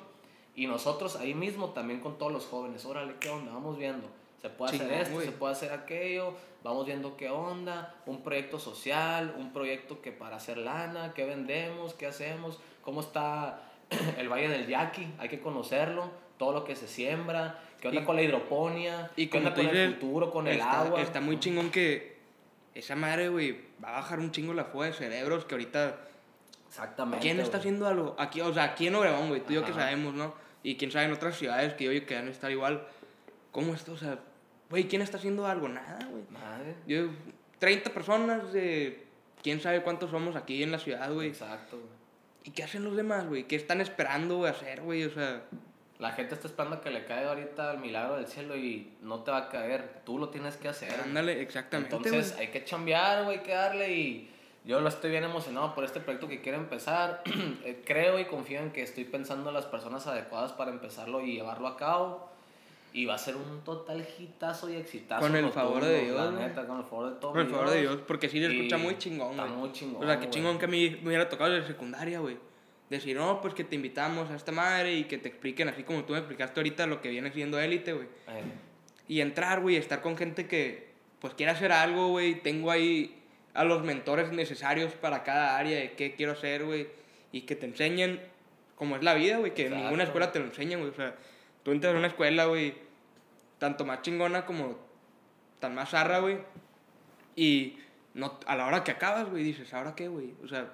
[0.54, 3.52] Y nosotros ahí mismo también con todos los jóvenes, órale, ¿qué onda?
[3.54, 4.06] Vamos viendo.
[4.46, 9.34] Se puede hacer esto, se puede hacer aquello, vamos viendo qué onda, un proyecto social,
[9.38, 13.62] un proyecto que para hacer lana, qué vendemos, qué hacemos, cómo está
[14.18, 18.04] el Valle del Yaqui, hay que conocerlo, todo lo que se siembra, qué onda Y-
[18.04, 21.00] con la hidroponía, Y qué onda con el futuro, con el está, agua.
[21.02, 22.16] Está muy chingón que
[22.74, 25.96] esa madre, güey, va a bajar un chingo la fuga de cerebros que ahorita...
[26.68, 27.22] Exactamente.
[27.22, 27.60] ¿Quién está güey.
[27.60, 28.14] haciendo algo?
[28.18, 30.34] Aquí, o sea, aquí en Obregón, güey, tú y yo que sabemos, ¿no?
[30.62, 32.86] Y quién sabe en otras ciudades que yo que van a estar igual.
[33.52, 33.92] ¿Cómo esto?
[33.92, 34.18] O sea,
[34.70, 35.68] güey, ¿quién está haciendo algo?
[35.68, 36.22] Nada, güey.
[36.30, 36.74] Madre.
[36.86, 37.08] Yo,
[37.58, 39.04] 30 personas de...
[39.42, 41.28] ¿Quién sabe cuántos somos aquí en la ciudad, güey?
[41.28, 41.88] Exacto, güey.
[42.44, 43.44] ¿Y qué hacen los demás, güey?
[43.44, 45.04] ¿Qué están esperando, güey, hacer, güey?
[45.04, 45.42] O sea...
[45.98, 49.30] La gente está esperando que le caiga ahorita el milagro del cielo y no te
[49.30, 50.02] va a caer.
[50.04, 50.92] Tú lo tienes que hacer.
[51.00, 52.46] Ándale, exactamente, Entonces güey.
[52.46, 54.30] hay que chambear, güey, hay que darle y
[54.66, 57.22] yo lo estoy bien emocionado por este proyecto que quiero empezar.
[57.64, 61.32] Eh, Creo y confío en que estoy pensando en las personas adecuadas para empezarlo y
[61.32, 62.30] llevarlo a cabo.
[62.96, 65.20] Y va a ser un total hitazo y exitazo.
[65.20, 67.32] Con el favor de rotundo, Dios, neta, con el favor de todo.
[67.32, 69.56] Por el favor de Dios, porque sí Y escucha muy chingón, Está güey.
[69.58, 70.02] muy chingón.
[70.02, 72.38] O sea, qué chingón que a mí me hubiera tocado de secundaria, güey.
[72.88, 76.04] Decir, no, pues que te invitamos a esta madre y que te expliquen, así como
[76.04, 78.06] tú me explicaste ahorita, lo que viene siendo élite, güey.
[78.28, 78.42] Eh,
[79.08, 80.88] Y entrar, güey, estar con gente que,
[81.20, 82.40] pues, quiere hacer algo, güey.
[82.40, 83.14] Tengo ahí
[83.52, 86.86] a los mentores necesarios para cada área de qué quiero hacer, güey.
[87.30, 88.20] Y que te enseñen
[88.74, 89.52] cómo es la vida, güey.
[89.52, 89.84] Que en Exacto.
[89.84, 90.92] ninguna escuela te lo enseñan, güey.
[90.92, 91.14] O sea,
[91.62, 92.85] tú entras a una escuela, güey,
[93.58, 94.78] tanto más chingona como
[95.58, 96.38] tan más zarra, güey.
[97.34, 97.78] Y
[98.14, 100.34] no, a la hora que acabas, güey, dices, ¿ahora qué, güey?
[100.42, 100.72] O sea,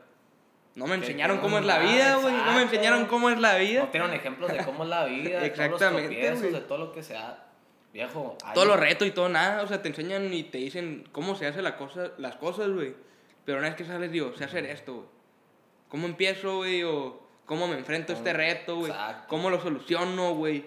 [0.74, 2.34] no me enseñaron cómo es la más, vida, güey.
[2.34, 3.82] No me enseñaron cómo es la vida.
[3.82, 6.92] No tienen ejemplos de cómo es la vida, de todos los Exactamente, de todo lo
[6.92, 7.46] que sea.
[7.92, 11.34] Viejo, Todos los retos y todo nada, o sea, te enseñan y te dicen cómo
[11.34, 12.94] se hace la cosa, las cosas, güey.
[13.44, 15.06] Pero una vez que sales, digo, sé hacer esto, güey.
[15.88, 16.84] ¿Cómo empiezo, güey?
[16.84, 18.90] O cómo me enfrento a este reto, güey.
[19.28, 20.64] ¿Cómo lo soluciono, güey?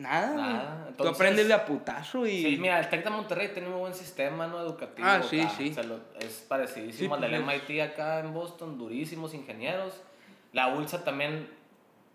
[0.00, 0.82] Nada, Nada, güey.
[0.84, 2.42] Tú entonces- aprendes de a putazo y...
[2.42, 4.60] Sí, mira, el TEC de Monterrey tiene un muy buen sistema ¿no?
[4.60, 5.06] educativo.
[5.08, 5.50] Ah, sí, acá.
[5.56, 5.74] sí.
[5.74, 9.94] Se lo- es parecidísimo Sí, al del pues, MIT acá en Boston, durísimos ingenieros.
[10.52, 11.48] La ULSA también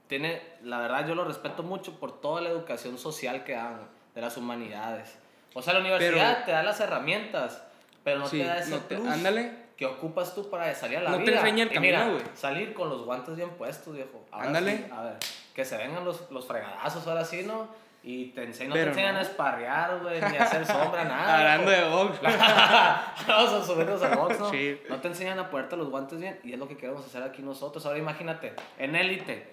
[0.08, 3.80] tiene, la verdad yo lo respeto mucho por toda la educación social que dan,
[4.14, 5.16] de las humanidades.
[5.54, 7.64] O sea, la universidad Pero- te da las herramientas,
[8.04, 9.66] pero no Sí, te da ese no te- plus ándale.
[9.78, 11.40] que ocupas tú para salir a la No te vida.
[11.40, 12.30] enseña el Y mira, camino, güey.
[12.36, 14.26] salir con los guantes bien puestos, viejo.
[14.32, 14.78] Ahora Ándale.
[14.78, 15.16] sí, a ver,
[15.56, 17.70] que se vengan los, los fregadazos ahora sí, ¿no?
[18.04, 19.20] Y te enseñan, no te enseñan no.
[19.20, 21.54] a esparrear, güey, ni a hacer sombra, nada.
[21.54, 22.22] Hablando de box.
[23.28, 24.52] Vamos a subirnos a box, ¿no?
[24.52, 24.80] Sí.
[24.90, 27.42] No te enseñan a ponerte los guantes bien y es lo que queremos hacer aquí
[27.42, 27.84] nosotros.
[27.86, 29.48] Ahora imagínate, en élite,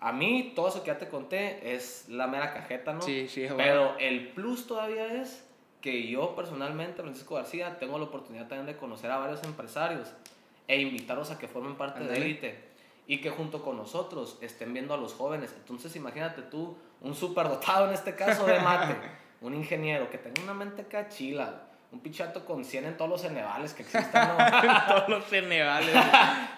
[0.00, 3.02] a mí todo eso que ya te conté es la mera cajeta, ¿no?
[3.02, 3.58] Sí, sí, güey.
[3.58, 5.44] Pero el plus todavía es
[5.82, 10.08] que yo personalmente, Francisco García, tengo la oportunidad también de conocer a varios empresarios
[10.66, 12.24] e invitarlos a que formen parte de Ándale.
[12.24, 12.67] élite
[13.08, 15.52] y que junto con nosotros estén viendo a los jóvenes.
[15.56, 18.94] Entonces imagínate tú, un superdotado en este caso de mate,
[19.40, 23.72] un ingeniero que tenga una mente cachila, un pichato con 100 en todos los cenevales
[23.72, 24.86] que existan, ¿no?
[24.94, 25.96] Todos los cenevales.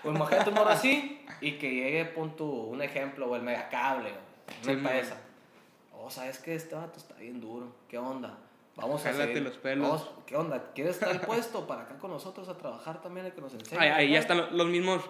[0.03, 4.53] Pues imagínate un morro así y que llegue, pon un ejemplo, o el megacable, o
[4.65, 5.17] Sí, una empresa.
[5.97, 6.55] Oh, ¿sabes qué?
[6.57, 7.69] Este vato está bien duro.
[7.89, 8.37] ¿Qué onda?
[8.75, 9.43] Vamos a Jálate seguir.
[9.45, 9.87] los pelos.
[9.89, 10.73] Vamos- ¿Qué onda?
[10.75, 13.79] ¿Quieres estar puesto para acá con nosotros a trabajar también y que nos enseñe?
[13.79, 15.03] Ahí, ahí ya están lo- los mismos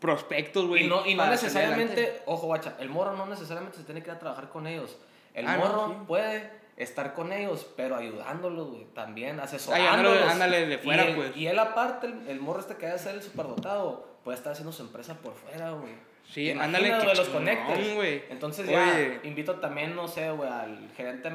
[0.00, 0.84] prospectos, güey.
[0.84, 1.30] Y no, y no adelante.
[1.46, 4.96] necesariamente, ojo, guacha, el morro no necesariamente se tiene que ir a trabajar con ellos.
[5.34, 6.04] El Ah, no, morro sí.
[6.06, 10.12] puede estar con ellos, pero ayudándolos, güey, también, Ay, asesorándolos.
[10.22, 11.36] ándale, ándale de fuera, y él, pues.
[11.36, 14.72] Y él aparte, el, el morro este que debe ser el superdotado, puede estar haciendo
[14.72, 15.94] su empresa por fuera, güey.
[16.28, 17.94] Sí, ¿Te ándale, güey, los conectes.
[17.94, 18.22] güey.
[18.28, 19.20] Entonces ya Oye.
[19.24, 21.34] invito también, no sé, güey, al gerente de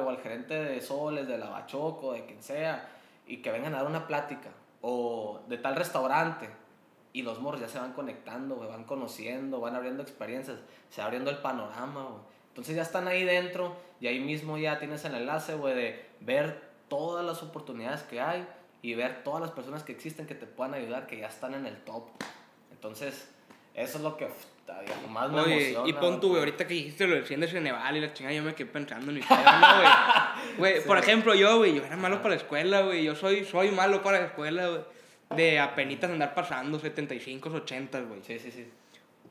[0.00, 2.88] o al gerente de Soles, de la Bachoco, de quien sea,
[3.26, 4.48] y que vengan a dar una plática.
[4.80, 6.50] O de tal restaurante.
[7.12, 10.58] Y los morros ya se van conectando, güey, van conociendo, van abriendo experiencias,
[10.90, 12.22] se va abriendo el panorama, güey.
[12.48, 16.70] Entonces ya están ahí dentro y ahí mismo ya tienes el enlace, güey, de ver
[16.88, 18.46] todas las oportunidades que hay
[18.82, 21.66] y ver todas las personas que existen que te puedan ayudar, que ya están en
[21.66, 22.08] el top.
[22.70, 23.30] Entonces,
[23.74, 24.32] eso es lo que uf,
[24.84, 25.88] viejo, más me Oye, emociona.
[25.88, 28.34] y pon tú, güey, ahorita que dijiste lo del 100 de Ceneval y la chingada,
[28.34, 29.88] yo me quedé pensando en mi pedo, ¿no, güey?
[30.58, 33.04] Güey, por ejemplo, yo, güey, yo era malo para la escuela, güey.
[33.04, 34.82] Yo soy, soy malo para la escuela, güey.
[35.36, 38.20] De apenitas andar pasando 75, 80, güey.
[38.22, 38.70] Sí, sí, sí.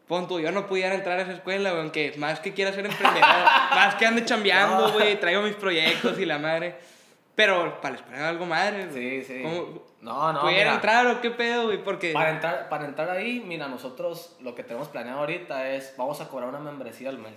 [0.07, 2.85] Pon tú, yo no pudiera entrar a esa escuela, güey, aunque más que quiera ser
[2.85, 3.23] emprendedor,
[3.75, 4.93] más que ande chambeando, No.
[4.93, 6.75] güey, traigo mis proyectos y la madre.
[7.33, 9.21] Pero para era algo madre, güey.
[9.23, 9.41] Sí, sí.
[9.41, 11.81] ¿Cómo- No, no, ¿Pudiera mira, entrar o qué pedo, güey?
[11.81, 12.11] Porque...
[12.11, 16.27] Para entrar, para entrar ahí, mira, nosotros lo que tenemos planeado ahorita es, vamos a
[16.27, 17.33] cobrar una membresía al mes.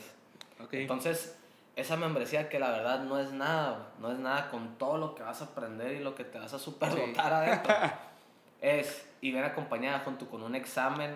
[0.61, 0.73] Ok.
[0.75, 1.37] Entonces,
[1.77, 5.23] esa membresía que la verdad no es nada, no es nada con todo lo que
[5.23, 7.75] vas a aprender y lo que te vas a superdotar adentro.
[8.65, 11.15] Es, y viene acompañada junto con un examen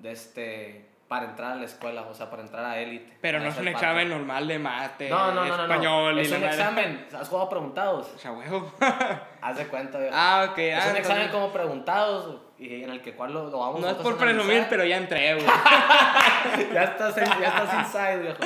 [0.00, 3.18] de este, para entrar a la escuela, o sea, para entrar a élite.
[3.20, 3.70] Pero no es un parte.
[3.70, 6.20] examen normal de mate, No, no, no, español no.
[6.20, 6.56] Es la un madre.
[6.56, 7.06] examen.
[7.12, 8.10] ¿Has jugado preguntados?
[8.16, 8.72] O sea, huevo.
[9.40, 10.14] Haz de cuenta, viejo.
[10.18, 10.58] ah, ok.
[10.58, 13.88] Es ah, un examen como preguntados y en el que cual lo, lo vamos No
[13.88, 15.46] es por presumir, pero ya entré, güey.
[16.72, 18.38] ya estás, ya estás inside, viejo.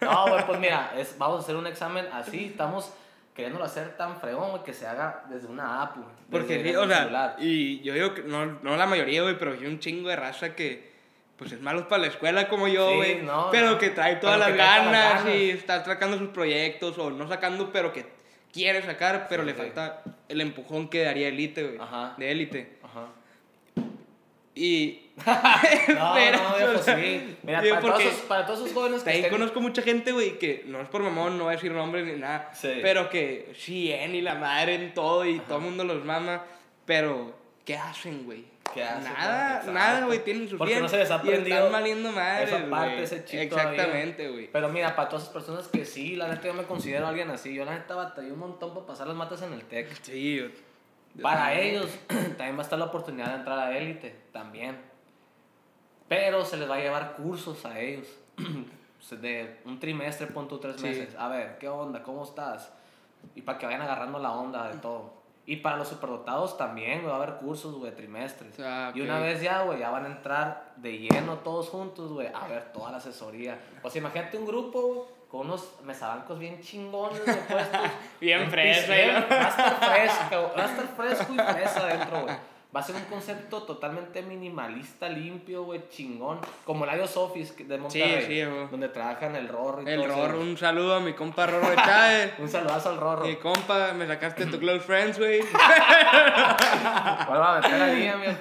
[0.00, 2.92] No, güey, pues mira, es, vamos a hacer un examen así, estamos
[3.34, 6.08] queriéndolo hacer tan fregón, güey, que se haga desde una app, güey.
[6.30, 7.36] Porque o sea, celular.
[7.38, 10.54] y yo digo que no, no la mayoría, güey, pero hay un chingo de raza
[10.54, 10.90] que,
[11.36, 13.22] pues es malo para la escuela como yo, Sí, güey.
[13.22, 13.78] no, pero no.
[13.78, 15.58] que trae todas las que todas las ganas y ganas.
[15.60, 18.04] está sacando sus proyectos, o no sacando, pero que
[18.52, 19.58] quiere sacar, pero Sí, le sí.
[19.58, 21.78] falta el empujón que daría élite, güey.
[21.80, 22.14] Ajá.
[22.18, 22.78] De élite.
[22.82, 23.06] Ajá.
[24.64, 25.06] Y.
[25.20, 25.24] No,
[26.14, 27.36] Pero, no, viejo, o sea, sí.
[27.42, 29.38] Mira, para todos, porque esos, para todos esos jóvenes que También estén...
[29.38, 32.14] conozco mucha gente, güey, que no es por mamón, no voy a decir nombres ni
[32.18, 32.78] nada, Sí.
[32.80, 36.42] pero que sí, en y la madre en todo y todo el mundo los mama,
[36.86, 37.34] pero
[37.66, 38.44] ¿qué hacen, güey?
[38.72, 39.74] ¿Qué hacen, Nada, güey?
[39.74, 42.70] nada, güey, tienen su Porque bien no se les ha y están valiendo madres, esa
[42.70, 43.04] parte, güey.
[43.04, 44.48] ese chip Exactamente, güey.
[44.50, 47.52] Pero mira, para todas esas personas que sí, la neta yo me considero alguien así.
[47.52, 49.88] Yo la neta batallé un montón para pasar las matas en el TEC.
[50.02, 50.50] Sí, yo- yo
[51.22, 54.78] Para ellos también va a estar la oportunidad de entrar a élite, también.
[56.08, 58.06] Pero se les va a llevar cursos a ellos.
[59.10, 60.86] De un trimestre, pon tú tres Sí.
[60.86, 61.16] meses.
[61.18, 62.02] A ver, ¿qué onda?
[62.02, 62.70] ¿Cómo estás?
[63.34, 65.14] Y para que vayan agarrando la onda de todo.
[65.46, 68.54] Y para los superdotados también, güey, va a haber cursos, güey, trimestres.
[68.60, 72.28] Ah, Y una vez ya, güey, ya van a entrar de lleno todos juntos, güey,
[72.32, 73.58] a ver toda la asesoría.
[73.82, 77.80] O sea, imagínate un grupo, güey, con unos mesabancos bien chingones, güey, puestos.
[78.20, 79.28] Bien fresa, ¿no?
[79.28, 82.34] Va a estar fresco, va a estar fresco y fresa adentro, güey.
[82.74, 86.38] Va a ser un concepto totalmente minimalista, limpio, güey, chingón.
[86.64, 88.26] Como el IOS Office de Monterrey.
[88.26, 88.40] sí.
[88.70, 90.50] Donde trabajan el Rorro y El todo Rorro, eso.
[90.50, 92.32] un saludo a mi compa Rorro de Chávez.
[92.38, 93.24] Un saludazo al Rorro.
[93.26, 95.40] Mi compa, me sacaste tu close friends, güey.
[97.26, 98.32] Vuelvo a meter ahí, amigo.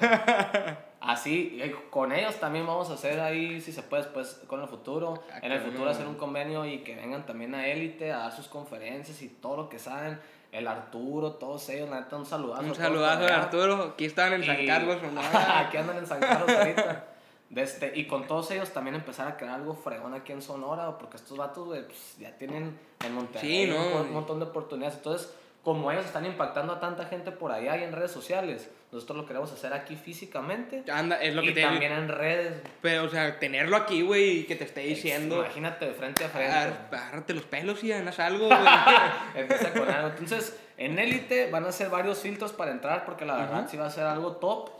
[1.09, 4.67] Así, eh, con ellos también vamos a hacer ahí, si se puede, después con el
[4.67, 5.23] futuro.
[5.33, 8.31] Ah, en el futuro hacer un convenio y que vengan también a Élite a dar
[8.31, 10.19] sus conferencias y todo lo que saben.
[10.51, 12.61] El Arturo, todos ellos, la neta, un saludazo.
[12.61, 13.41] Un saludazo allá.
[13.41, 13.83] Arturo.
[13.93, 14.97] Aquí estaban en San Carlos,
[15.33, 17.05] aquí andan en San Carlos ahorita.
[17.49, 20.95] De este, y con todos ellos también empezar a crear algo fregón aquí en Sonora,
[20.99, 23.97] porque estos vatos, pues, ya tienen en Monterrey Sí, ¿no?
[23.97, 24.97] un, un montón de oportunidades.
[24.97, 25.33] Entonces,
[25.63, 29.25] como ellos están impactando a tanta gente por allá y en redes sociales, nosotros lo
[29.27, 32.61] queremos hacer aquí físicamente Anda, es lo que y te también en redes.
[32.81, 35.37] Pero, o sea, tenerlo aquí, güey, y que te esté diciendo.
[35.39, 36.51] Imagínate de frente a frente.
[36.51, 38.57] "Agar- Agárrate los pelos y haz algo, güey.
[39.35, 40.07] Empieza con algo.
[40.09, 43.69] Entonces, en élite van a ser varios filtros para entrar, porque la verdad Ujú.
[43.71, 44.71] sí va a ser algo top.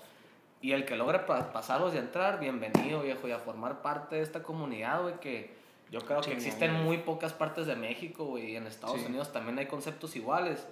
[0.62, 4.24] Y el que logre pa- pasarlos y entrar, bienvenido, viejo, y a formar parte de
[4.24, 5.54] esta comunidad, güey, que
[5.90, 6.84] yo creo que Chingón, existe en güey.
[6.84, 9.06] muy pocas partes de México, güey, y en Estados Sí.
[9.06, 10.68] Unidos también hay conceptos iguales,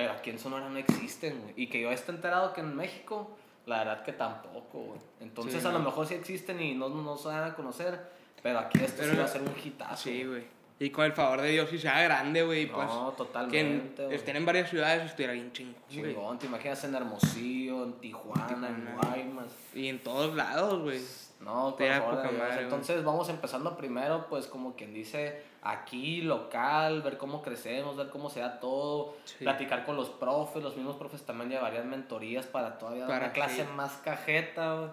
[0.00, 1.52] pero aquí en Sonora no existen, güey.
[1.56, 3.36] Y que yo esté enterado que en México,
[3.66, 5.00] la verdad que tampoco, güey.
[5.20, 8.00] Entonces, Sí, a lo mejor sí existen y no, no se van a conocer,
[8.42, 10.02] pero aquí esto Pero sí va a ser un hitazo.
[10.04, 10.44] Sí, güey.
[10.78, 12.86] Y con el favor de Dios, si sea grande, güey, pues.
[12.88, 14.00] No, que totalmente.
[14.02, 14.16] en- güey.
[14.16, 16.14] estén en varias ciudades, estuviera bien chingón, güey.
[16.14, 19.08] Chingón, te imaginas en Hermosillo, en Tijuana, en Tijuana.
[19.10, 19.52] Guaymas.
[19.74, 21.00] Y en todos lados, güey.
[21.40, 22.38] No, por Te da favor poca de Dios.
[22.42, 22.64] madre, güey.
[22.64, 28.28] Entonces vamos empezando primero, pues como quien dice, aquí, local, ver cómo crecemos, ver cómo
[28.28, 29.36] se da todo, Sí.
[29.44, 33.32] platicar con los profes, los mismos profes también llevarían mentorías para todavía dar Para una
[33.32, 33.68] clase sí.
[33.74, 34.90] más cajeta, güey.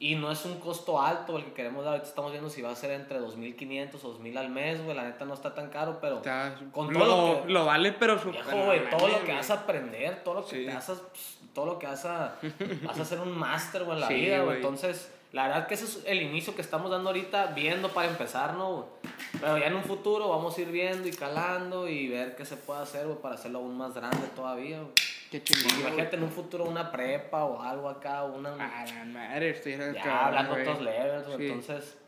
[0.00, 2.70] Y no es un costo alto el que queremos dar, ahorita estamos viendo si va
[2.70, 5.98] a ser entre 2.500 o 2.000 al mes, güey, la neta no está tan caro,
[6.00, 6.18] pero...
[6.18, 9.50] Está- Con lo, todo lo que- lo vale, pero Viejo, güey, todo lo que vas
[9.50, 10.66] a aprender, todo lo que Sí.
[10.66, 12.36] te vas a, pues, todo lo que vas a,
[12.84, 14.56] vas a hacer un máster, güey, en la Sí, vida, güey.
[14.58, 18.54] Entonces, la verdad que ese es el inicio que estamos dando ahorita, viendo para empezar,
[18.54, 18.86] ¿no?
[19.40, 22.56] Pero ya en un futuro vamos a ir viendo y calando y ver qué se
[22.56, 24.92] puede hacer, güey, para hacerlo aún más grande todavía, güey.
[25.30, 25.80] Qué chingón.
[25.80, 28.54] Imagínate en un futuro una prepa o algo acá, una...
[28.54, 30.62] A la madre, estoy ya hablando güey.
[30.62, 31.26] otros levels.
[31.26, 31.46] Sí.
[31.46, 31.98] Entonces,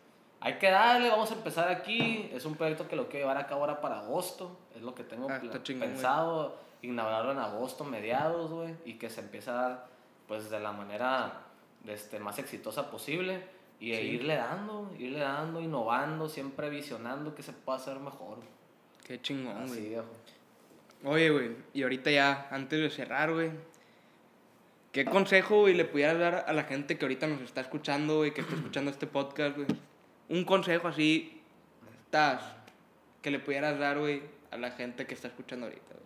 [0.40, 2.30] hay que darle, vamos a empezar aquí.
[2.32, 4.56] Es un proyecto que lo quiero llevar a cabo ahora para agosto.
[4.74, 6.56] Es lo que tengo Ah, chingón, pensado.
[6.80, 8.74] Inaugurarlo en agosto, mediados, güey.
[8.86, 9.86] Y que se empiece a dar,
[10.26, 11.42] pues, de la manera
[11.86, 13.42] este, más exitosa posible.
[13.80, 14.00] Y Sí.
[14.02, 18.38] irle dando, irle dando, innovando, siempre visionando que se pueda hacer mejor.
[19.06, 19.88] Qué chingón, güey.
[19.88, 20.04] viejo.
[21.02, 23.50] Oye, güey, y ahorita ya, antes de cerrar, güey,
[24.92, 28.34] ¿qué consejo, güey, le pudieras dar a la gente que ahorita nos está escuchando, güey,
[28.34, 29.68] que está escuchando este podcast, güey?
[30.28, 31.40] Un consejo así,
[32.04, 32.42] estás,
[33.22, 36.00] que le pudieras dar, güey, a la gente que está escuchando ahorita, güey.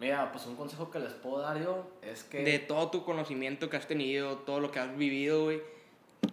[0.00, 2.42] Mira, pues un consejo que les puedo dar yo es que...
[2.42, 5.60] De todo tu conocimiento que has tenido, todo lo que has vivido, güey,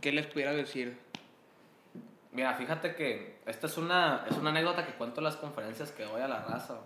[0.01, 0.97] ¿qué les pudieras decir?
[2.31, 6.05] Mira, fíjate que esta es una, es una anécdota que cuento en las conferencias que
[6.05, 6.77] voy a la raza.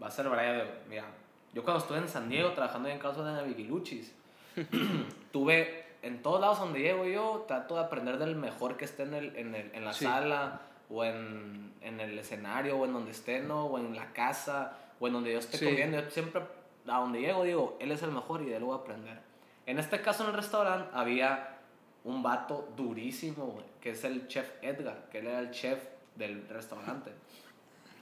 [0.00, 0.70] Va a ser breve.
[0.88, 1.04] Mira,
[1.52, 4.12] yo cuando estuve en San Diego trabajando en casos de Naviguiluchis,
[5.32, 9.14] tuve en todos lados donde llego yo, trato de aprender del mejor que esté en,
[9.14, 10.04] el, en, el, en la Sí.
[10.04, 10.60] sala,
[10.90, 13.66] o en, en el escenario, o en donde esté, ¿no?
[13.66, 15.64] o en la casa, o en donde yo esté Sí.
[15.66, 16.00] comiendo.
[16.00, 16.42] Yo siempre,
[16.86, 19.20] a donde llego, digo, él es el mejor y de él voy a aprender.
[19.66, 21.58] En este caso, en el restaurante, había
[22.04, 25.82] un vato durísimo, güey, que es el chef Edgar, que él era el chef
[26.16, 27.10] del restaurante.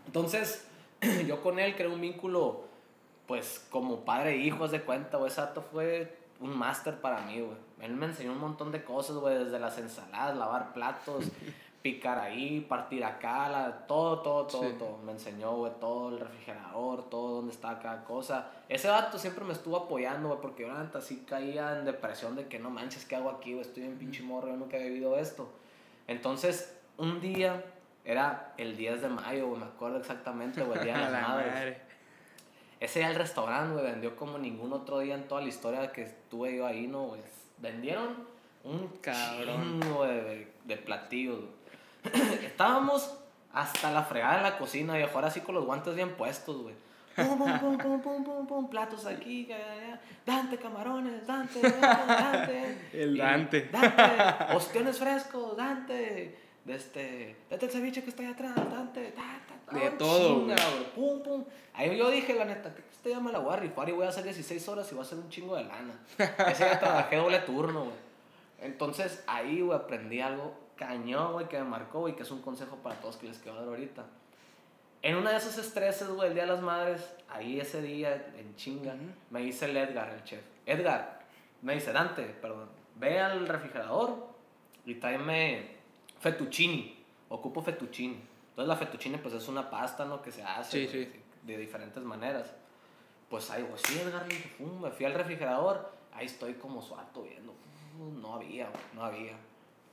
[0.06, 0.66] Entonces,
[1.26, 2.64] yo con él creé un vínculo,
[3.26, 5.30] pues, como padre e hijo, de cuenta, güey.
[5.30, 7.56] Ese vato fue un máster para mí, güey.
[7.80, 11.24] Él me enseñó un montón de cosas, güey, desde las ensaladas, lavar platos,
[11.82, 14.76] picar ahí, partir acá, la- todo, todo, todo, Sí.
[14.78, 14.98] todo.
[14.98, 18.50] Me enseñó, güey, todo el refrigerador, todo dónde estaba cada cosa.
[18.68, 22.46] Ese vato siempre me estuvo apoyando, güey, porque yo neta sí caía en depresión de
[22.46, 23.62] que no manches, ¿qué hago aquí, güey?
[23.66, 25.48] Estoy en pinche morro, yo nunca he vivido esto.
[26.06, 27.64] Entonces, un día,
[28.04, 31.20] era el 10 de mayo, güey, me acuerdo exactamente, güey, el día de las la
[31.28, 31.52] madres.
[31.52, 31.80] madre.
[32.80, 36.02] Ese día el restaurante, güey, vendió como ningún otro día en toda la historia que
[36.02, 37.20] estuve yo ahí, ¿no, güey?
[37.58, 38.16] Vendieron
[38.64, 39.80] un Cabrón.
[39.80, 41.38] chingo de, de platillos.
[42.44, 43.14] Estábamos
[43.52, 45.12] hasta la fregada en la cocina, viejo.
[45.14, 46.74] Ahora sí con los guantes bien puestos, güey.
[47.14, 49.48] Pum, pum, pum, pum, pum, pum, pum, platos aquí.
[50.24, 52.78] Dante, camarones, Dante, Dante, Dante.
[52.92, 53.68] El Y, Dante.
[53.70, 56.38] Dante, ostiones frescos, Dante.
[56.64, 59.10] De este, date el ceviche que está ahí atrás, Dante.
[59.10, 60.56] Ta, ta, ta, De un todo, chinga.
[60.94, 61.44] Pum, pum.
[61.74, 64.10] Ahí yo dije, la neta, que este me la voy a rifar y voy a
[64.10, 65.94] hacer 16 horas y voy a hacer un chingo de lana.
[66.48, 67.96] Ese día trabajé doble turno, güey.
[68.60, 70.54] Entonces ahí, güey, aprendí algo
[70.86, 73.58] cañón, güey, que me marcó, güey, que es un consejo para todos que les quiero
[73.58, 74.04] dar ahorita.
[75.02, 78.54] En uno de esos estreses, güey, el Día de las Madres, ahí ese día, en
[78.56, 78.94] chinga,
[79.30, 80.42] me dice el Edgar, el chef.
[80.66, 81.22] Edgar,
[81.62, 84.28] me dice, Dante, perdón, ve al refrigerador
[84.84, 85.76] y tráeme
[86.20, 87.04] fettuccini.
[87.28, 88.20] Ocupo fettuccini.
[88.50, 90.20] Entonces la fettuccine, pues es una pasta, ¿no?
[90.22, 91.20] Que se hace Sí, güey, sí.
[91.42, 92.54] de diferentes maneras.
[93.28, 94.26] Pues ahí, güey, sí, Edgar,
[94.80, 97.54] me fui al refrigerador, ahí estoy como suato viendo.
[98.20, 99.34] No había, no había.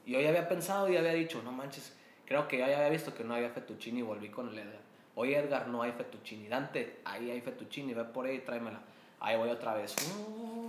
[0.09, 1.95] Y yo ya había pensado y había dicho, no manches,
[2.25, 4.81] creo que ya había visto que no había fettuccine y volví con el Edgar.
[5.13, 6.49] Oye, Edgar, no hay fettuccine.
[6.49, 8.79] Dante, ahí hay fettuccine, ve por ahí y tráemela.
[9.19, 9.95] Ahí voy otra vez.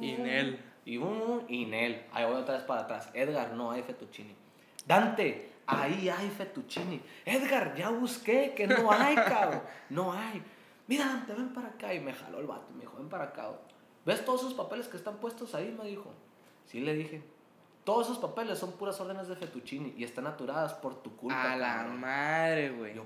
[0.03, 0.61] Y Nel.
[0.85, 2.05] Y un y Nel.
[2.13, 3.09] Ahí voy otra vez para atrás.
[3.15, 4.35] Edgar, no hay fettuccine.
[4.87, 7.01] Dante, ahí hay fettuccine.
[7.25, 9.63] Edgar, ya busqué que no hay, cabrón.
[9.89, 10.43] No hay.
[10.87, 11.95] Mira, Dante, ven para acá.
[11.95, 12.71] Y me jaló el vato.
[12.75, 13.47] Me dijo, ven para acá.
[13.47, 13.61] güey.
[14.05, 15.75] ¿Ves todos esos papeles que están puestos ahí?
[15.83, 16.13] Me dijo.
[16.67, 17.23] Sí, le dije.
[17.85, 21.53] Todos esos papeles son puras órdenes de fettuccine y están aturadas por tu culpa.
[21.53, 22.01] A la cabrón".
[22.01, 22.95] madre, güey.
[22.95, 23.05] Yo,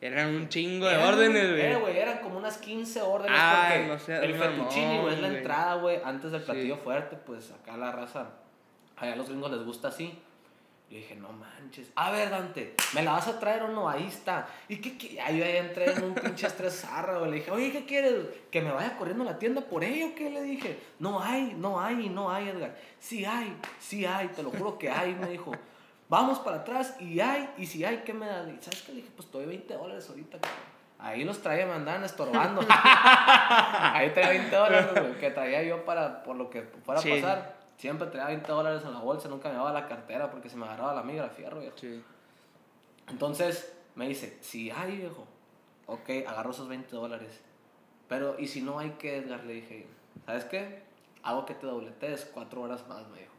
[0.00, 1.80] Eran un chingo de eran, órdenes, eh, güey.
[1.82, 5.74] güey, eran como unas 15 órdenes Ay, porque no el fettuccine, güey, es la entrada,
[5.74, 6.46] güey, antes del Sí.
[6.46, 8.30] platillo fuerte, pues acá la raza,
[8.96, 10.18] allá a los gringos les gusta así.
[10.90, 11.92] Yo dije, no manches.
[11.94, 13.88] A ver, Dante, ¿me la vas a traer o no?
[13.88, 14.48] Ahí está.
[14.68, 15.20] ¿Y qué qué?
[15.20, 17.24] Ahí entré en un pinche estrés zarra.
[17.28, 18.26] Le dije, oye, ¿qué quieres?
[18.50, 20.16] ¿Que me vaya corriendo a la tienda por ello?
[20.16, 20.80] ¿Qué le dije?
[20.98, 22.76] No hay, no hay, no hay, Edgar.
[22.98, 25.52] Sí hay, sí hay, te lo juro que hay, me dijo.
[26.08, 28.48] Vamos para atrás y hay, y si hay, ¿qué me das?
[28.48, 28.90] Y, ¿Sabes qué?
[28.90, 30.80] Le dije, pues te doy 20 dólares ahorita, cabrón.
[30.98, 32.62] Ahí los traía, me andaban estorbando.
[32.68, 37.59] Ahí traía 20 dólares, güey, que traía yo para, por lo que fuera a pasar.
[37.80, 40.66] Siempre traía 20 dólares en la bolsa, nunca me daba la cartera porque se me
[40.66, 41.78] agarraba la migra, fierro, viejo.
[41.78, 42.04] Sí.
[43.08, 45.26] Entonces me dice, si hay, viejo,
[45.86, 47.40] ok, agarro esos 20 dólares.
[48.06, 49.44] Pero, ¿y si no hay que, Edgar?
[49.44, 49.86] Le dije,
[50.26, 50.82] ¿sabes qué?
[51.22, 53.32] Hago que te dobletes cuatro horas más, me dijo.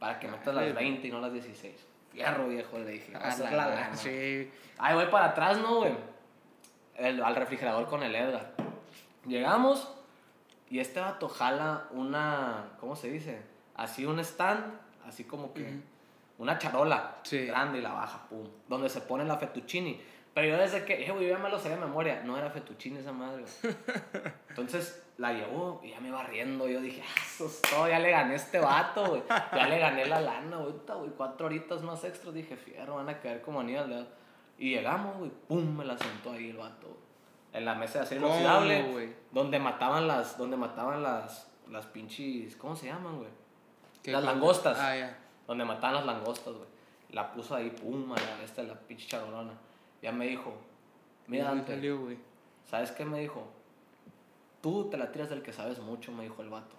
[0.00, 1.86] Para que metas las Ay, 20 y no las 16.
[2.10, 3.14] Fierro, viejo, le dije.
[3.14, 3.96] A "Vas a la la lana".
[3.96, 4.50] Sí.
[4.78, 5.94] Ahí voy para atrás, ¿no, güey?
[6.96, 8.52] El- al refrigerador con el Edgar.
[9.28, 9.94] Llegamos
[10.70, 13.54] y este vato jala una, ¿cómo se dice?
[13.76, 14.64] Así un stand,
[15.06, 15.80] así como que
[16.38, 17.46] una charola Sí.
[17.46, 18.46] grande y la baja, pum.
[18.68, 20.00] Donde se pone la fettuccini.
[20.34, 22.22] Pero yo desde que, eh, güey, ya me lo sabía de memoria.
[22.22, 23.74] No era fettuccini esa madre, güey.
[24.50, 26.68] Entonces la llevó y ya me iba riendo.
[26.68, 29.22] Yo dije, ah, eso es todo, ya le gané a este vato, güey.
[29.28, 30.74] Ya le gané la lana, güey.
[31.16, 32.34] Cuatro horitas más extras.
[32.34, 34.06] Dije, fierro, van a caer como anillo al dedo.
[34.58, 36.96] Y llegamos, güey, pum, me la sentó ahí el vato.
[37.52, 39.16] En la mesa de acero ¿Cómo, inoxidable.
[39.32, 43.30] Donde mataban las, donde mataban las, las pinches, ¿cómo se llaman, güey?
[44.06, 44.78] ¿Qué Las langostas.
[44.80, 45.16] Ah.
[45.48, 46.68] Donde mataban las langostas, güey.
[47.10, 49.50] La puso ahí, pum, la esta, la pinche charolona.
[50.00, 50.54] Ya me dijo,
[51.26, 52.16] mira, ¿De dónde Dante, salió?
[52.70, 53.48] ¿sabes qué me dijo?
[54.60, 56.76] Tú te la tiras del que sabes mucho, me dijo el vato.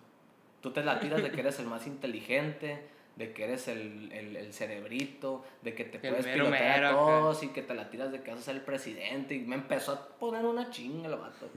[0.62, 4.38] Tú te la tiras de que eres el más inteligente, de que eres el, el,
[4.38, 7.74] el cerebrito, de que te El puedes mero pilotear mero a todos y que te
[7.74, 9.36] la tiras de que vas a ser el presidente.
[9.36, 11.50] Y me empezó a poner una chinga el vato.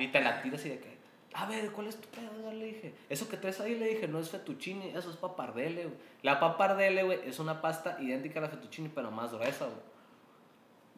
[0.00, 0.93] Y te la tiras y de que,
[1.34, 2.52] a ver, ¿cuál es tu pedo?
[2.52, 5.96] Le dije, eso que traes ahí, le dije, no es fettuccine, eso es papardelle, güey.
[6.22, 9.78] La papardelle, güey, es una pasta idéntica a la fettuccine, pero más gruesa, güey.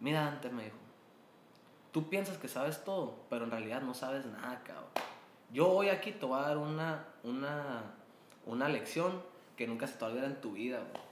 [0.00, 0.76] Mira, Dante me dijo,
[1.92, 4.84] tú piensas que sabes todo, pero en realidad no sabes nada, cabrón.
[5.52, 7.82] Yo hoy aquí te voy a dar una, una,
[8.44, 9.22] una lección
[9.56, 11.02] que nunca se te va a olvidar en tu vida, güey.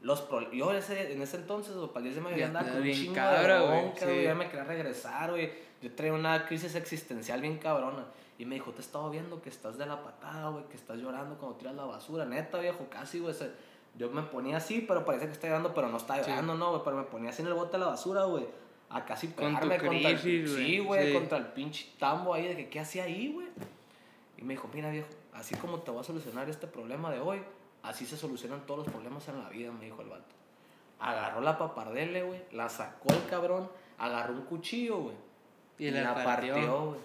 [0.00, 2.46] Los pro- yo ese, en ese entonces, güey, para el 10 de mayo, Ya ya
[2.46, 4.24] andaba estaba con un chingo cabra, de bronca, güey, sí.
[4.24, 5.52] ya me quería regresar, güey.
[5.82, 8.04] Yo traía una crisis existencial bien cabrona.
[8.38, 10.98] Y me dijo, te he estado viendo que estás de la patada, güey, que estás
[10.98, 12.24] llorando cuando tiras la basura.
[12.24, 13.34] Neta, viejo, casi, güey.
[13.96, 16.06] Yo me ponía así, pero parecía que estaba llorando, pero no Sí.
[16.30, 16.82] llorando, no, güey.
[16.84, 18.46] Pero me ponía así en el bote de la basura, güey.
[18.90, 21.12] A casi Con pegarme contra el, crisis, Sí, güey, sí.
[21.14, 23.46] contra el pinche tambo ahí de que qué hacía ahí, güey.
[24.36, 27.40] Y me dijo, mira, viejo, así como te voy a solucionar este problema de hoy,
[27.82, 30.34] así se solucionan todos los problemas en la vida, me dijo el vato.
[31.00, 33.68] Agarró la papardele, güey, la sacó el cabrón,
[33.98, 35.16] agarró un cuchillo, güey.
[35.78, 36.86] Y la partió.
[36.86, 37.00] güey.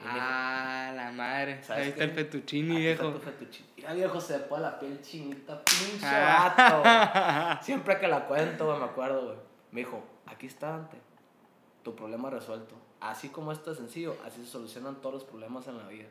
[0.00, 1.62] Y me Ah, la madre.
[1.62, 2.04] ¿Sabes Ahí está qué?
[2.04, 3.18] el fettuccini, Aquí está viejo.
[3.18, 3.68] tu fettuccine.
[3.76, 6.54] Mira, viejo, se me pone la piel chinita, pinche Ah.
[6.56, 7.58] vato, güey.
[7.62, 9.36] Siempre que la cuento, güey, me acuerdo, güey.
[9.72, 10.96] Me dijo, aquí está, Dante.
[11.82, 12.74] tu problema resuelto.
[13.00, 16.08] Así como esto es sencillo, así se solucionan todos los problemas en la vida.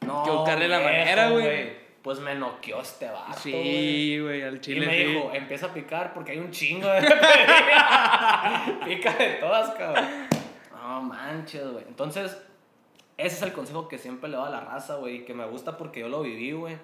[0.00, 1.92] No, que buscarle la viejo, manera, güey.
[2.02, 3.38] Pues me noqueó este vato.
[3.38, 4.86] Sí, güey, al Y chile.
[4.86, 5.04] me sí.
[5.04, 7.00] dijo, empieza a picar porque hay un chingo de
[8.84, 10.04] Pica de todas, cabrón.
[10.72, 11.84] No manches, güey.
[11.86, 12.36] Entonces,
[13.16, 15.24] ese es el consejo que siempre le doy a la raza, güey.
[15.24, 16.76] Que me gusta porque yo lo viví, güey.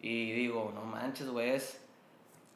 [0.00, 1.50] Y digo, no manches, güey.
[1.50, 1.82] Es...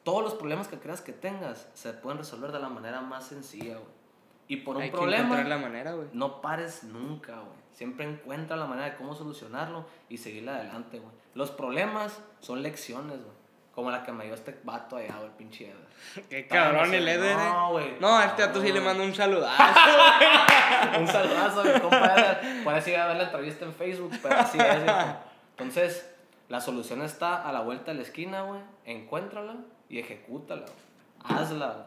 [0.03, 3.75] Todos los problemas que creas que tengas se pueden resolver de la manera más sencilla,
[3.75, 4.01] güey.
[4.47, 6.07] Y por un Hay que problema, encontrar la manera, güey.
[6.13, 7.61] no pares nunca, güey.
[7.71, 11.13] Siempre encuentra la manera de cómo solucionarlo y seguir adelante, güey.
[11.35, 13.40] Los problemas son lecciones, güey.
[13.73, 16.25] Como la que me dio este vato allá, güey, pinche Eder.
[16.29, 17.37] Qué cabrón el Eder.
[17.37, 17.49] eh.
[17.49, 17.95] No, güey.
[18.01, 19.63] No, a este vato sí le mando un saludazo.
[20.99, 22.63] Un saludazo mi compa Eder.
[22.63, 25.15] Por iba a ver la entrevista en Facebook, pero así es, viejo.
[25.51, 26.09] Entonces,
[26.49, 28.59] la solución está a la vuelta de la esquina, güey.
[28.85, 29.55] Encuéntrala
[29.89, 31.39] y ejecútala, güey.
[31.39, 31.85] Hazla, güey.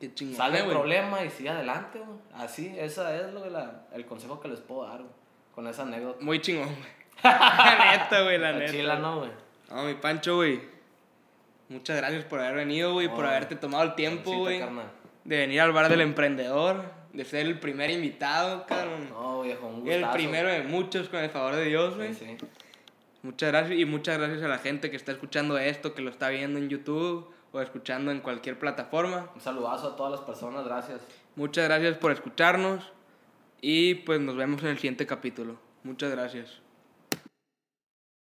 [0.00, 0.36] Qué chingón.
[0.36, 0.76] Sale el güey.
[0.76, 2.18] problema y sigue adelante, güey.
[2.34, 5.12] Así, esa es lo que la, el consejo que les puedo dar, güey.
[5.54, 6.18] Con esa anécdota.
[6.22, 6.88] Muy chingón, güey.
[7.22, 8.72] la neta, güey, la La neta.
[8.72, 9.30] chila, ¿no, güey?
[9.70, 10.73] No, mi Pancho, güey.
[11.68, 14.60] Muchas gracias por haber venido, güey, por haberte tomado el tiempo, güey.
[15.24, 19.08] De venir al bar del emprendedor, de ser el primer invitado, cabrón.
[19.10, 22.14] No, viejo, un el primero de muchos, con el favor de Dios, Sí, güey.
[22.14, 22.36] sí.
[23.22, 26.28] Muchas gracias y muchas gracias a la gente que está escuchando esto, que lo está
[26.28, 29.30] viendo en YouTube o escuchando en cualquier plataforma.
[29.34, 31.00] Un saludazo a todas las personas, gracias.
[31.34, 32.92] Muchas gracias por escucharnos
[33.62, 35.56] y pues nos vemos en el siguiente capítulo.
[35.84, 36.60] Muchas gracias.